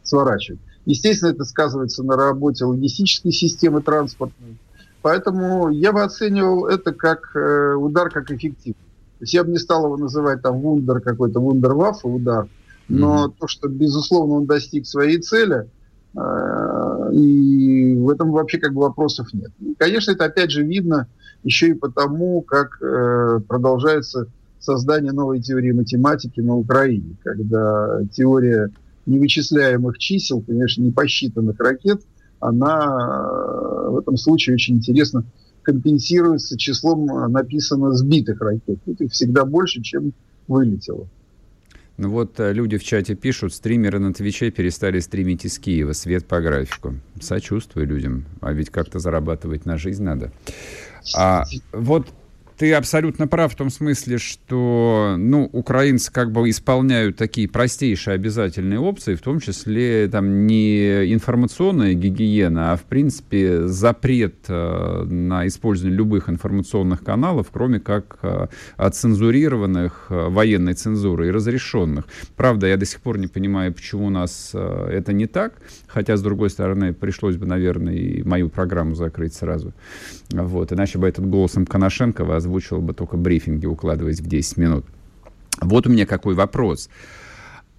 [0.04, 0.60] сворачивать.
[0.84, 4.58] Естественно, это сказывается на работе логистической системы транспортной.
[5.06, 8.74] Поэтому я бы оценивал это как э, удар, как эффективный.
[8.74, 12.48] То есть я бы не стал его называть там вундер какой-то, вундерваффе удар,
[12.88, 13.34] но mm-hmm.
[13.38, 15.70] то, что, безусловно, он достиг своей цели,
[16.12, 19.52] э, и в этом вообще как бы вопросов нет.
[19.60, 21.06] И, конечно, это опять же видно
[21.44, 24.26] еще и потому, как э, продолжается
[24.58, 28.72] создание новой теории математики на Украине, когда теория
[29.06, 32.02] невычисляемых чисел, конечно, не посчитанных ракет,
[32.40, 35.24] она э, в этом случае очень интересно
[35.62, 38.78] компенсируется числом э, написано сбитых ракет.
[38.84, 40.12] Тут их всегда больше, чем
[40.46, 41.08] вылетело.
[41.96, 46.26] Ну вот э, люди в чате пишут, стримеры на Твиче перестали стримить из Киева, свет
[46.26, 46.94] по графику.
[47.20, 50.30] Сочувствую людям, а ведь как-то зарабатывать на жизнь надо.
[51.16, 52.06] А вот
[52.58, 58.80] ты абсолютно прав в том смысле, что ну, украинцы как бы исполняют такие простейшие обязательные
[58.80, 65.96] опции, в том числе там не информационная гигиена, а в принципе запрет э, на использование
[65.96, 68.46] любых информационных каналов, кроме как э,
[68.90, 72.06] цензурированных э, военной цензурой и разрешенных.
[72.36, 75.54] Правда, я до сих пор не понимаю, почему у нас это не так,
[75.86, 79.74] хотя, с другой стороны, пришлось бы, наверное, и мою программу закрыть сразу.
[80.30, 84.86] Вот, иначе бы этот голосом Коношенко вас озвучивал бы только брифинги, укладываясь в 10 минут.
[85.60, 86.88] Вот у меня какой вопрос.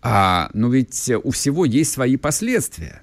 [0.01, 3.01] А, ну ведь у всего есть свои последствия.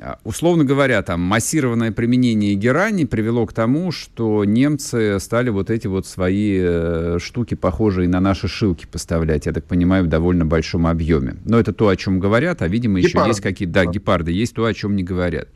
[0.00, 5.86] А, условно говоря, там массированное применение герани привело к тому, что немцы стали вот эти
[5.86, 10.86] вот свои э, штуки, похожие на наши шилки, поставлять, я так понимаю, в довольно большом
[10.86, 11.36] объеме.
[11.44, 14.66] Но это то, о чем говорят, а, видимо, еще есть какие-то, да, гепарды, есть то,
[14.66, 15.48] о чем не говорят.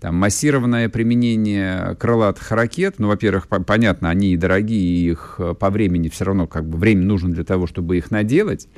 [0.00, 5.54] Там массированное применение крылатых ракет, ну, во-первых, по- понятно, они и дорогие, и их э,
[5.54, 8.68] по времени все равно как бы время нужно для того, чтобы их наделать.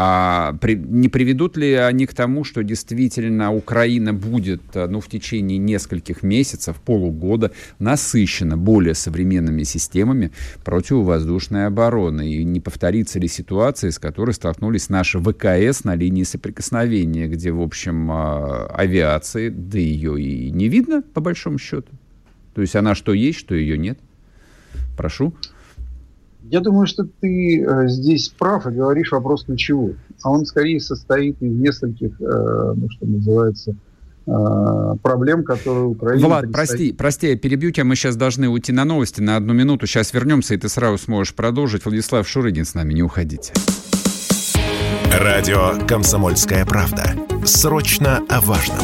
[0.00, 5.08] А при, не приведут ли они к тому, что действительно Украина будет э, ну, в
[5.08, 10.30] течение нескольких месяцев, полугода насыщена более современными системами
[10.62, 12.32] противовоздушной обороны?
[12.32, 17.60] И не повторится ли ситуация, с которой столкнулись наши ВКС на линии соприкосновения, где, в
[17.60, 21.90] общем, а, авиации, да ее и не видно, по большому счету?
[22.54, 23.98] То есть она что есть, что ее нет?
[24.96, 25.34] Прошу.
[26.50, 29.96] Я думаю, что ты э, здесь прав и говоришь вопрос ключевой.
[30.22, 33.76] А он скорее состоит из нескольких, э, ну, что называется,
[34.26, 36.26] э, проблем, которые Украина...
[36.26, 36.68] Влад, предстоит...
[36.68, 40.14] прости, прости, я перебью тебя, мы сейчас должны уйти на новости на одну минуту, сейчас
[40.14, 41.84] вернемся, и ты сразу сможешь продолжить.
[41.84, 43.52] Владислав Шурыгин с нами, не уходите.
[45.12, 47.14] Радио «Комсомольская правда».
[47.44, 48.78] Срочно о важном.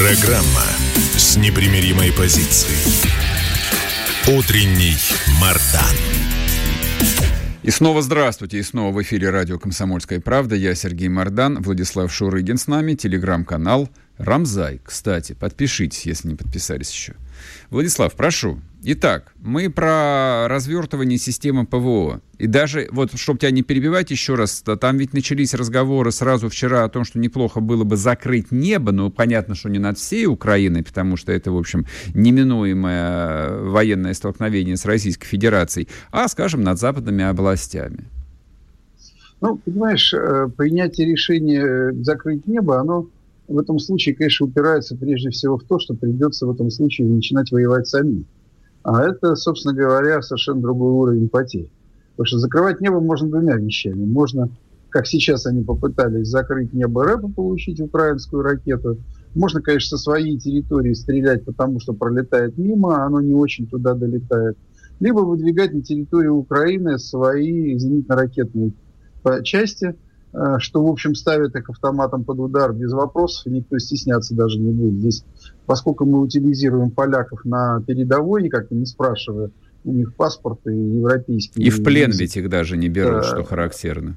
[0.00, 0.64] Программа
[1.14, 3.12] с непримиримой позицией.
[4.34, 4.96] Утренний
[5.38, 5.94] Мардан.
[7.62, 10.56] И снова здравствуйте, и снова в эфире радио «Комсомольская правда».
[10.56, 14.80] Я Сергей Мордан, Владислав Шурыгин с нами, телеграм-канал «Рамзай».
[14.82, 17.16] Кстати, подпишитесь, если не подписались еще.
[17.70, 18.60] Владислав, прошу.
[18.82, 22.22] Итак, мы про развертывание системы ПВО.
[22.38, 26.84] И даже, вот, чтобы тебя не перебивать еще раз, там ведь начались разговоры сразу вчера
[26.84, 30.82] о том, что неплохо было бы закрыть небо, но понятно, что не над всей Украиной,
[30.82, 31.84] потому что это, в общем,
[32.14, 38.06] неминуемое военное столкновение с Российской Федерацией, а, скажем, над западными областями.
[39.42, 43.06] Ну, понимаешь, э, принятие решения э, закрыть небо, оно
[43.50, 47.50] в этом случае, конечно, упирается прежде всего в то, что придется в этом случае начинать
[47.50, 48.24] воевать самим.
[48.84, 51.68] А это, собственно говоря, совершенно другой уровень потерь.
[52.12, 54.04] Потому что закрывать небо можно двумя вещами.
[54.04, 54.50] Можно,
[54.88, 58.98] как сейчас они попытались, закрыть небо РЭПа, получить украинскую ракету.
[59.34, 63.94] Можно, конечно, со своей территории стрелять, потому что пролетает мимо, а оно не очень туда
[63.94, 64.56] долетает.
[65.00, 68.72] Либо выдвигать на территорию Украины свои зенитно-ракетные
[69.42, 69.96] части,
[70.58, 74.70] что, в общем, ставит их автоматом под удар без вопросов, и никто стесняться даже не
[74.70, 75.00] будет.
[75.00, 75.24] Здесь
[75.66, 79.50] поскольку мы утилизируем поляков на передовой, никак не спрашивая
[79.84, 81.66] у них паспорты европейские.
[81.66, 84.16] И в плен ведь их даже не берут, да, что характерно.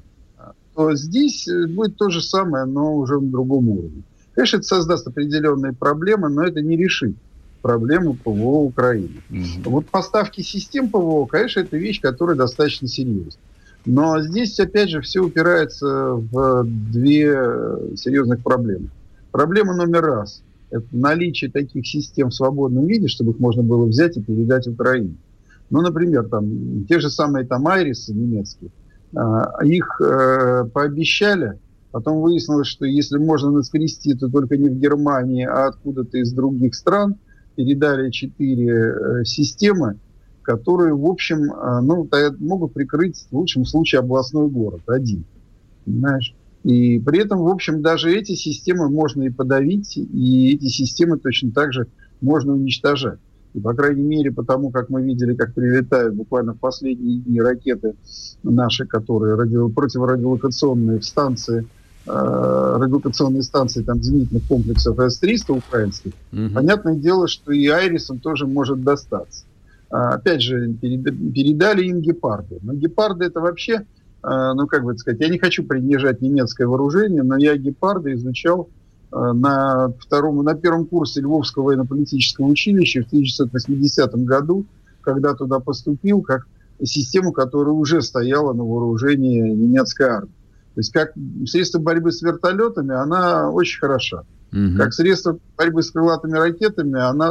[0.74, 4.02] То здесь будет то же самое, но уже на другом уровне.
[4.34, 7.14] Конечно, это создаст определенные проблемы, но это не решит
[7.62, 9.22] проблему ПВО Украины.
[9.30, 9.70] Угу.
[9.70, 13.40] Вот поставки систем ПВО, конечно, это вещь, которая достаточно серьезная.
[13.86, 17.34] Но здесь, опять же, все упирается в две
[17.96, 18.88] серьезных проблемы.
[19.30, 24.16] Проблема номер раз– это наличие таких систем в свободном виде, чтобы их можно было взять
[24.16, 25.16] и передать Украине.
[25.70, 28.70] Ну, например, там, те же самые там айрисы немецкие,
[29.12, 31.58] э, их э, пообещали,
[31.90, 36.74] потом выяснилось, что если можно наскрести, то только не в Германии, а откуда-то из других
[36.74, 37.16] стран,
[37.56, 39.98] передали четыре э, системы,
[40.44, 45.24] которые, в общем, э, ну, могут прикрыть в лучшем случае областной город, один.
[45.84, 46.34] Понимаешь?
[46.64, 51.52] И при этом, в общем, даже эти системы можно и подавить, и эти системы точно
[51.52, 51.88] так же
[52.22, 53.18] можно уничтожать.
[53.52, 57.94] И, по крайней мере, потому как мы видели, как прилетают буквально в последние дни ракеты
[58.42, 61.66] наши, которые радио, противорадиолокационные станции,
[62.06, 66.48] э, радиолокационные станции там, зенитных комплексов С-300 украинских, угу.
[66.54, 69.44] понятное дело, что и Айрисом тоже может достаться.
[69.94, 72.58] А, опять же, передали им гепарды.
[72.62, 73.84] Но гепарды это вообще
[74.24, 78.70] Э, ну, как бы сказать, я не хочу принижать немецкое вооружение, но я гепарды изучал
[79.12, 84.64] э, на, втором, на первом курсе Львовского военно-политического училища в 1980 году,
[85.02, 86.46] когда туда поступил, как
[86.82, 90.32] систему, которая уже стояла на вооружении немецкой армии.
[90.74, 91.12] То есть как
[91.46, 94.24] средство борьбы с вертолетами, она очень хороша.
[94.52, 94.76] Угу.
[94.76, 97.28] Как средство борьбы с крылатыми ракетами, она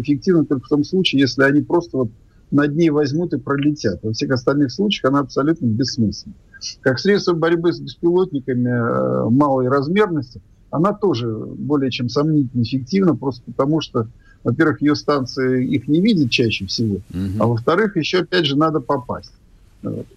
[0.00, 2.10] эффективна только в том случае, если они просто вот
[2.50, 4.00] над ней возьмут и пролетят.
[4.02, 6.34] Во всех остальных случаях она абсолютно бессмысленна.
[6.80, 10.40] Как средство борьбы с беспилотниками э, малой размерности,
[10.70, 14.08] она тоже более чем сомнительно эффективна, просто потому что,
[14.44, 17.40] во-первых, ее станции их не видят чаще всего, угу.
[17.40, 19.32] а во-вторых, еще, опять же, надо попасть.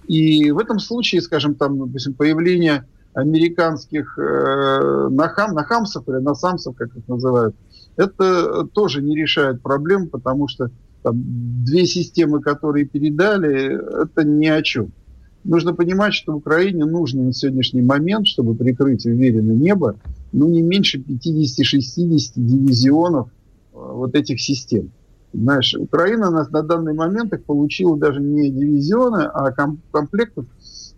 [0.07, 6.95] И в этом случае, скажем, там, допустим, появление американских э, нахам, нахамсов или насамсов, как
[6.95, 7.55] их называют,
[7.97, 10.69] это тоже не решает проблем, потому что
[11.03, 11.15] там,
[11.65, 14.91] две системы, которые передали, это ни о чем.
[15.43, 19.95] Нужно понимать, что Украине нужно на сегодняшний момент, чтобы прикрыть уверенно небо,
[20.31, 23.31] ну, не меньше 50-60 дивизионов э,
[23.73, 24.91] вот этих систем.
[25.33, 30.45] Знаешь, Украина на, на данный момент их получила даже не дивизионы, а ком, комплектов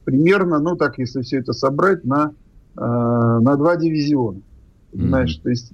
[0.06, 2.34] примерно, ну так, если все это собрать, на,
[2.76, 4.42] э, на два дивизиона.
[4.94, 5.44] Знаешь, mm-hmm.
[5.44, 5.74] то есть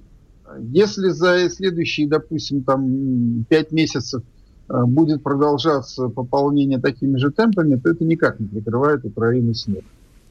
[0.60, 4.22] если за следующие, допустим, там 5 месяцев
[4.68, 9.84] э, будет продолжаться пополнение такими же темпами, то это никак не прикрывает Украину с неба.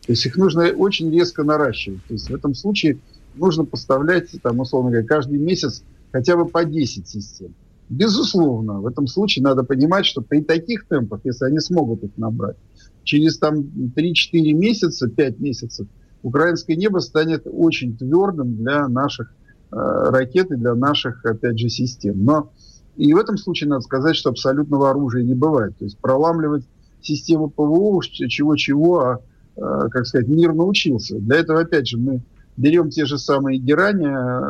[0.05, 2.03] То есть их нужно очень резко наращивать.
[2.05, 2.99] То есть в этом случае
[3.35, 7.53] нужно поставлять, там, условно говоря, каждый месяц хотя бы по 10 систем.
[7.89, 12.57] Безусловно, в этом случае надо понимать, что при таких темпах, если они смогут их набрать,
[13.03, 15.87] через там 3-4 месяца, 5 месяцев,
[16.21, 19.31] украинское небо станет очень твердым для наших
[19.69, 22.23] Э, ракеты для наших, опять же, систем.
[22.23, 22.51] Но
[22.95, 25.77] и в этом случае надо сказать, что абсолютного оружия не бывает.
[25.77, 26.63] То есть проламливать
[27.01, 29.19] систему ПВО, чего-чего, а,
[29.57, 31.19] э, как сказать, мир научился.
[31.19, 32.21] Для этого, опять же, мы
[32.55, 34.07] берем те же самые герани,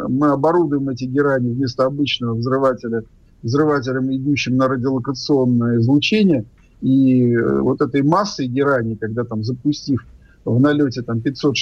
[0.07, 3.03] мы оборудуем эти герани вместо обычного взрывателя,
[3.43, 6.45] взрывателем, идущим на радиолокационное излучение,
[6.81, 10.05] и э, вот этой массой герани, когда там запустив
[10.45, 11.53] в налете там 500-600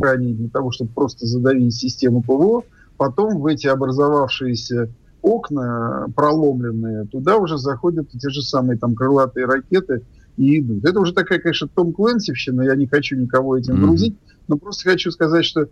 [0.00, 2.64] гераний для того, чтобы просто задавить систему ПВО,
[2.96, 4.88] потом в эти образовавшиеся
[5.20, 10.02] окна проломленные, туда уже заходят те же самые там крылатые ракеты
[10.36, 10.84] и идут.
[10.84, 13.86] Это уже такая, конечно, Том Кленсивщина, я не хочу никого этим mm-hmm.
[13.86, 14.16] грузить,
[14.48, 15.68] но просто хочу сказать, что э,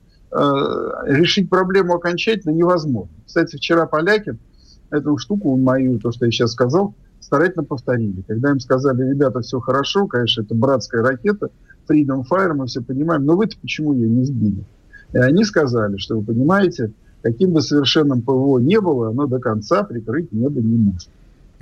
[1.06, 3.10] решить проблему окончательно невозможно.
[3.26, 4.36] Кстати, вчера поляки
[4.90, 8.22] эту штуку мою, то, что я сейчас сказал, старательно повторили.
[8.26, 11.50] Когда им сказали, ребята, все хорошо, конечно, это братская ракета,
[11.88, 14.64] Freedom Fire, мы все понимаем, но вы-то почему ее не сбили?
[15.12, 19.82] И они сказали, что вы понимаете, каким бы совершенным ПВО не было, оно до конца
[19.82, 21.08] прикрыть небо не может.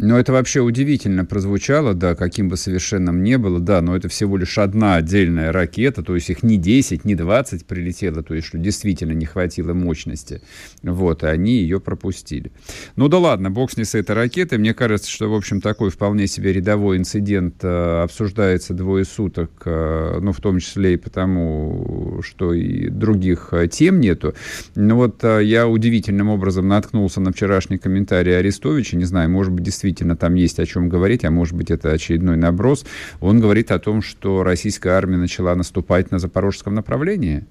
[0.01, 4.37] Но это вообще удивительно прозвучало, да, каким бы совершенным не было, да, но это всего
[4.37, 8.59] лишь одна отдельная ракета, то есть их не 10, не 20 прилетело, то есть что
[8.59, 10.41] действительно не хватило мощности,
[10.85, 12.53] вот, и они ее пропустили.
[12.95, 15.91] Ну да ладно, бог с ней с этой ракетой, мне кажется, что, в общем, такой
[15.91, 22.21] вполне себе рядовой инцидент э, обсуждается двое суток, э, ну, в том числе и потому,
[22.23, 24.35] что и других э, тем нету.
[24.77, 29.65] Но вот э, я удивительным образом наткнулся на вчерашний комментарий Арестовича, не знаю, может быть,
[29.65, 32.85] действительно действительно там есть о чем говорить, а может быть это очередной наброс,
[33.21, 37.47] он говорит о том, что российская армия начала наступать на запорожском направлении.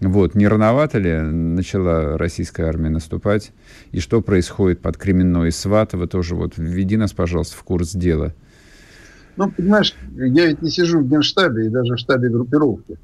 [0.00, 3.52] Вот, не рановато ли начала российская армия наступать?
[3.92, 6.06] И что происходит под Кременной и Сватово?
[6.06, 8.32] Тоже вот введи нас, пожалуйста, в курс дела.
[9.36, 12.98] Ну, понимаешь, я ведь не сижу в генштабе и даже в штабе группировки.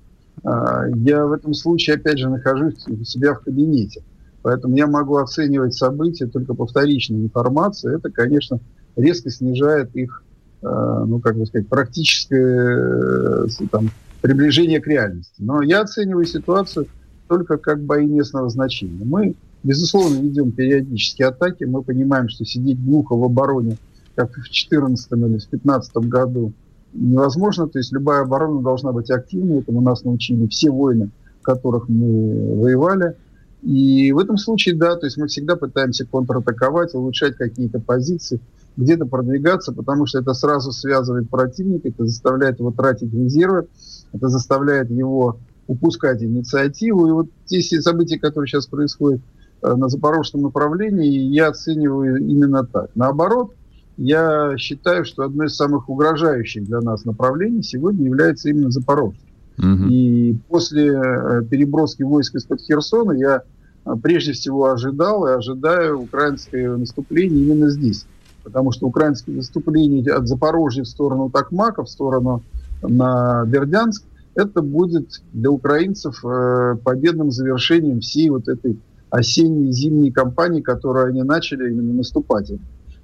[0.45, 4.03] А, я в этом случае, опять же, нахожусь у себя в кабинете.
[4.43, 7.97] Поэтому я могу оценивать события только по вторичной информации.
[7.97, 8.59] Это, конечно,
[8.97, 10.25] резко снижает их,
[10.63, 13.91] э, ну, как бы сказать, практическое э, там,
[14.21, 15.35] приближение к реальности.
[15.39, 16.87] Но я оцениваю ситуацию
[17.29, 19.05] только как бои местного значения.
[19.05, 21.65] Мы, безусловно, ведем периодические атаки.
[21.65, 23.79] Мы понимаем, что сидеть глухо в обороне,
[24.17, 26.53] как в 2014 или в 2015 году,
[26.93, 27.69] невозможно.
[27.69, 29.61] То есть любая оборона должна быть активной.
[29.61, 33.17] Этому нас научили все войны, в которых мы воевали.
[33.63, 38.41] И в этом случае, да, то есть мы всегда пытаемся контратаковать, улучшать какие-то позиции,
[38.77, 43.69] где-то продвигаться, потому что это сразу связывает противника, это заставляет его тратить резервы,
[44.13, 45.39] это заставляет его
[45.69, 47.07] упускать инициативу.
[47.07, 49.21] И вот те события, которые сейчас происходят
[49.63, 52.91] э, на запорожском направлении, я оцениваю именно так.
[52.97, 53.53] Наоборот,
[53.97, 59.21] я считаю, что одно из самых угрожающих для нас направлений сегодня является именно Запорожье.
[59.59, 59.87] Угу.
[59.89, 63.43] И после э, переброски войск из-под Херсона я
[63.85, 68.07] э, прежде всего ожидал и ожидаю украинское наступление именно здесь.
[68.45, 72.43] Потому что украинское наступление от Запорожья в сторону Токмака, в сторону
[72.83, 78.79] на Бердянск, это будет для украинцев э, победным завершением всей вот этой
[79.11, 82.51] осенней зимней кампании, которую они начали именно наступать.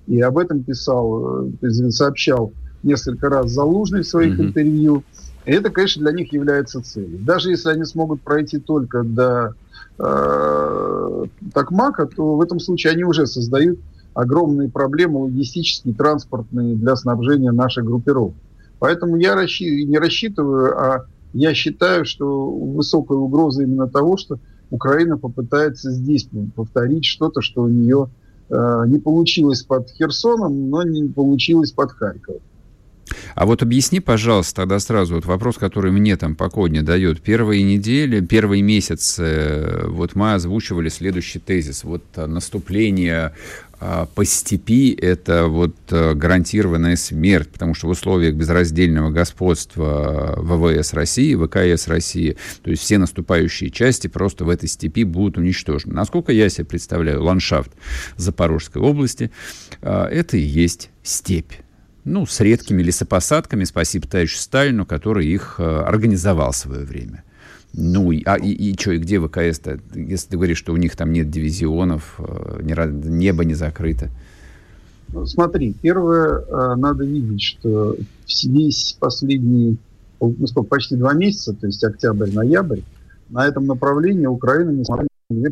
[0.06, 1.48] И об этом писал,
[1.90, 4.44] сообщал несколько раз Залужный в своих mm-hmm.
[4.46, 5.04] интервью.
[5.48, 7.18] И это, конечно, для них является целью.
[7.20, 9.54] Даже если они смогут пройти только до
[9.98, 11.24] э,
[11.54, 13.78] Токмака, то в этом случае они уже создают
[14.12, 18.36] огромные проблемы логистические, транспортные для снабжения нашей группировки.
[18.78, 24.38] Поэтому я расщи- не рассчитываю, а я считаю, что высокая угроза именно того, что
[24.70, 28.10] Украина попытается здесь повторить что-то, что у нее
[28.50, 32.42] э, не получилось под Херсоном, но не получилось под Харьковом.
[33.34, 37.20] А вот объясни, пожалуйста, тогда сразу вот вопрос, который мне там покойне дает.
[37.22, 41.84] Первые недели, первый месяц, э, вот мы озвучивали следующий тезис.
[41.84, 43.32] Вот а, наступление
[43.80, 50.92] а, по степи– это вот а, гарантированная смерть, потому что в условиях безраздельного господства ВВС
[50.94, 55.94] России, ВКС России, то есть все наступающие части просто в этой степи будут уничтожены.
[55.94, 57.70] Насколько я себе представляю, ландшафт
[58.16, 59.30] Запорожской области–
[59.80, 61.52] это и есть степь
[62.08, 67.22] ну, с редкими лесопосадками, спасибо товарищу Сталину, который их э, организовал в свое время.
[67.74, 69.78] Ну, и, а, и, и что, и где ВКС-то?
[69.94, 74.08] Если ты говоришь, что у них там нет дивизионов, э, небо не закрыто.
[75.12, 77.96] Ну, смотри, первое, э, надо видеть, что
[78.44, 79.76] весь последний,
[80.20, 82.80] ну, сколько, почти два месяца, то есть октябрь-ноябрь,
[83.28, 85.06] на этом направлении Украина не смогла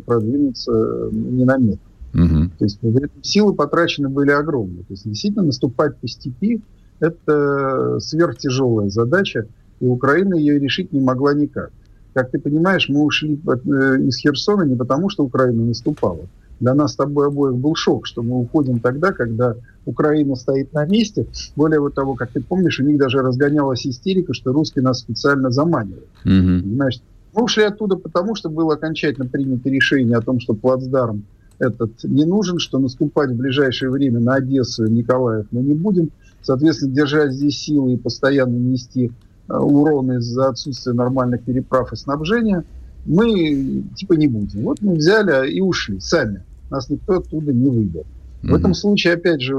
[0.05, 1.86] продвинуться ни на метр.
[2.13, 2.51] Угу.
[2.57, 2.79] То есть
[3.21, 4.83] силы потрачены были огромные.
[4.83, 6.61] То есть действительно наступать по степи–
[6.99, 9.47] это сверхтяжелая задача,
[9.79, 11.71] и Украина ее решить не могла никак.
[12.13, 16.27] Как ты понимаешь, мы ушли э, из Херсона не потому, что Украина наступала.
[16.59, 19.55] Для нас с тобой обоих был шок, что мы уходим тогда, когда
[19.85, 21.27] Украина стоит на месте.
[21.55, 26.07] Более того, как ты помнишь, у них даже разгонялась истерика, что русские нас специально заманивают.
[26.25, 26.63] Угу.
[26.63, 26.99] Понимаешь?
[27.35, 31.23] Мы ушли оттуда потому, что было окончательно принято решение о том, что плацдарм
[31.59, 36.11] этот не нужен, что наступать в ближайшее время на Одессу и Николаев мы не будем.
[36.41, 39.11] Соответственно, держать здесь силы и постоянно нести
[39.49, 42.63] э, урон из-за отсутствия нормальных переправ и снабжения
[43.05, 44.63] мы типа не будем.
[44.63, 46.43] Вот мы взяли и ушли сами.
[46.69, 48.05] Нас никто оттуда не выбил.
[48.43, 49.55] В этом случае, опять же,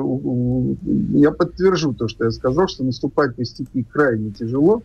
[1.14, 4.82] я подтвержу то, что я сказал, что наступать по степи крайне тяжело,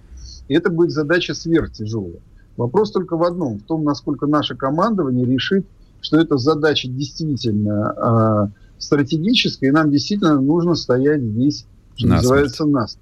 [0.47, 2.19] и это будет задача сверхтяжелая.
[2.57, 5.65] Вопрос только в одном, в том, насколько наше командование решит
[6.03, 12.23] что эта задача действительно э, стратегическое, и нам действительно нужно стоять здесь, что Насмерть.
[12.23, 12.97] называется, нас.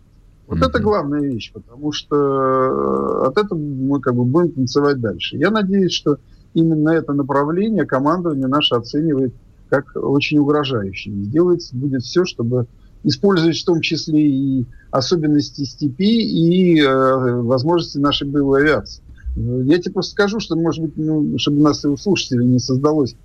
[0.47, 0.68] Вот mm-hmm.
[0.68, 5.38] это главная вещь, потому что э, от этого мы как бы будем танцевать дальше.
[5.38, 6.18] Я надеюсь, что
[6.54, 9.34] именно это направление командование наше оценивает
[9.70, 11.14] как очень угрожающее.
[11.14, 11.39] И
[11.74, 12.68] будет все, чтобы
[13.04, 19.02] использовать в том числе и особенности степи, и э, возможности нашей боевой авиации.
[19.36, 22.59] Я тебе просто скажу, что, может быть, ну, чтобы у нас и у слушателей не
[22.59, 23.15] создалось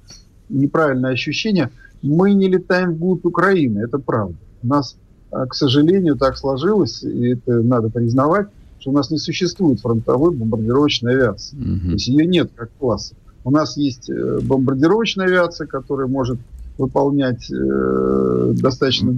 [0.49, 1.71] неправильное ощущение,
[2.03, 4.37] мы не летаем вглубь Украины, это правда.
[4.63, 4.97] У нас,
[5.31, 8.49] а, к сожалению, так сложилось, и это надо признавать,
[8.79, 11.57] что у нас не существует фронтовой бомбардировочной авиации.
[11.57, 11.87] Mm-hmm.
[11.87, 13.15] То есть ее нет как класса.
[13.43, 16.39] У нас есть э, бомбардировочная авиация, которая может
[16.79, 19.15] выполнять э, достаточно...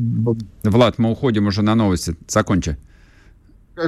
[0.63, 2.17] Влад, мы уходим уже на новости.
[2.29, 2.77] Закончи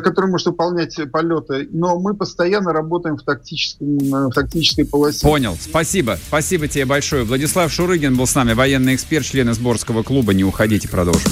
[0.03, 5.27] который может выполнять полеты, но мы постоянно работаем в, тактическом, в тактической полосе.
[5.27, 5.57] Понял.
[5.61, 6.19] Спасибо.
[6.29, 7.25] Спасибо тебе большое.
[7.25, 10.33] Владислав Шурыгин был с нами, военный эксперт, член сборского клуба.
[10.35, 11.31] Не уходите, продолжим.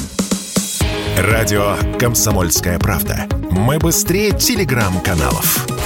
[1.17, 3.27] Радио «Комсомольская правда».
[3.51, 5.78] Мы быстрее телеграм-каналов.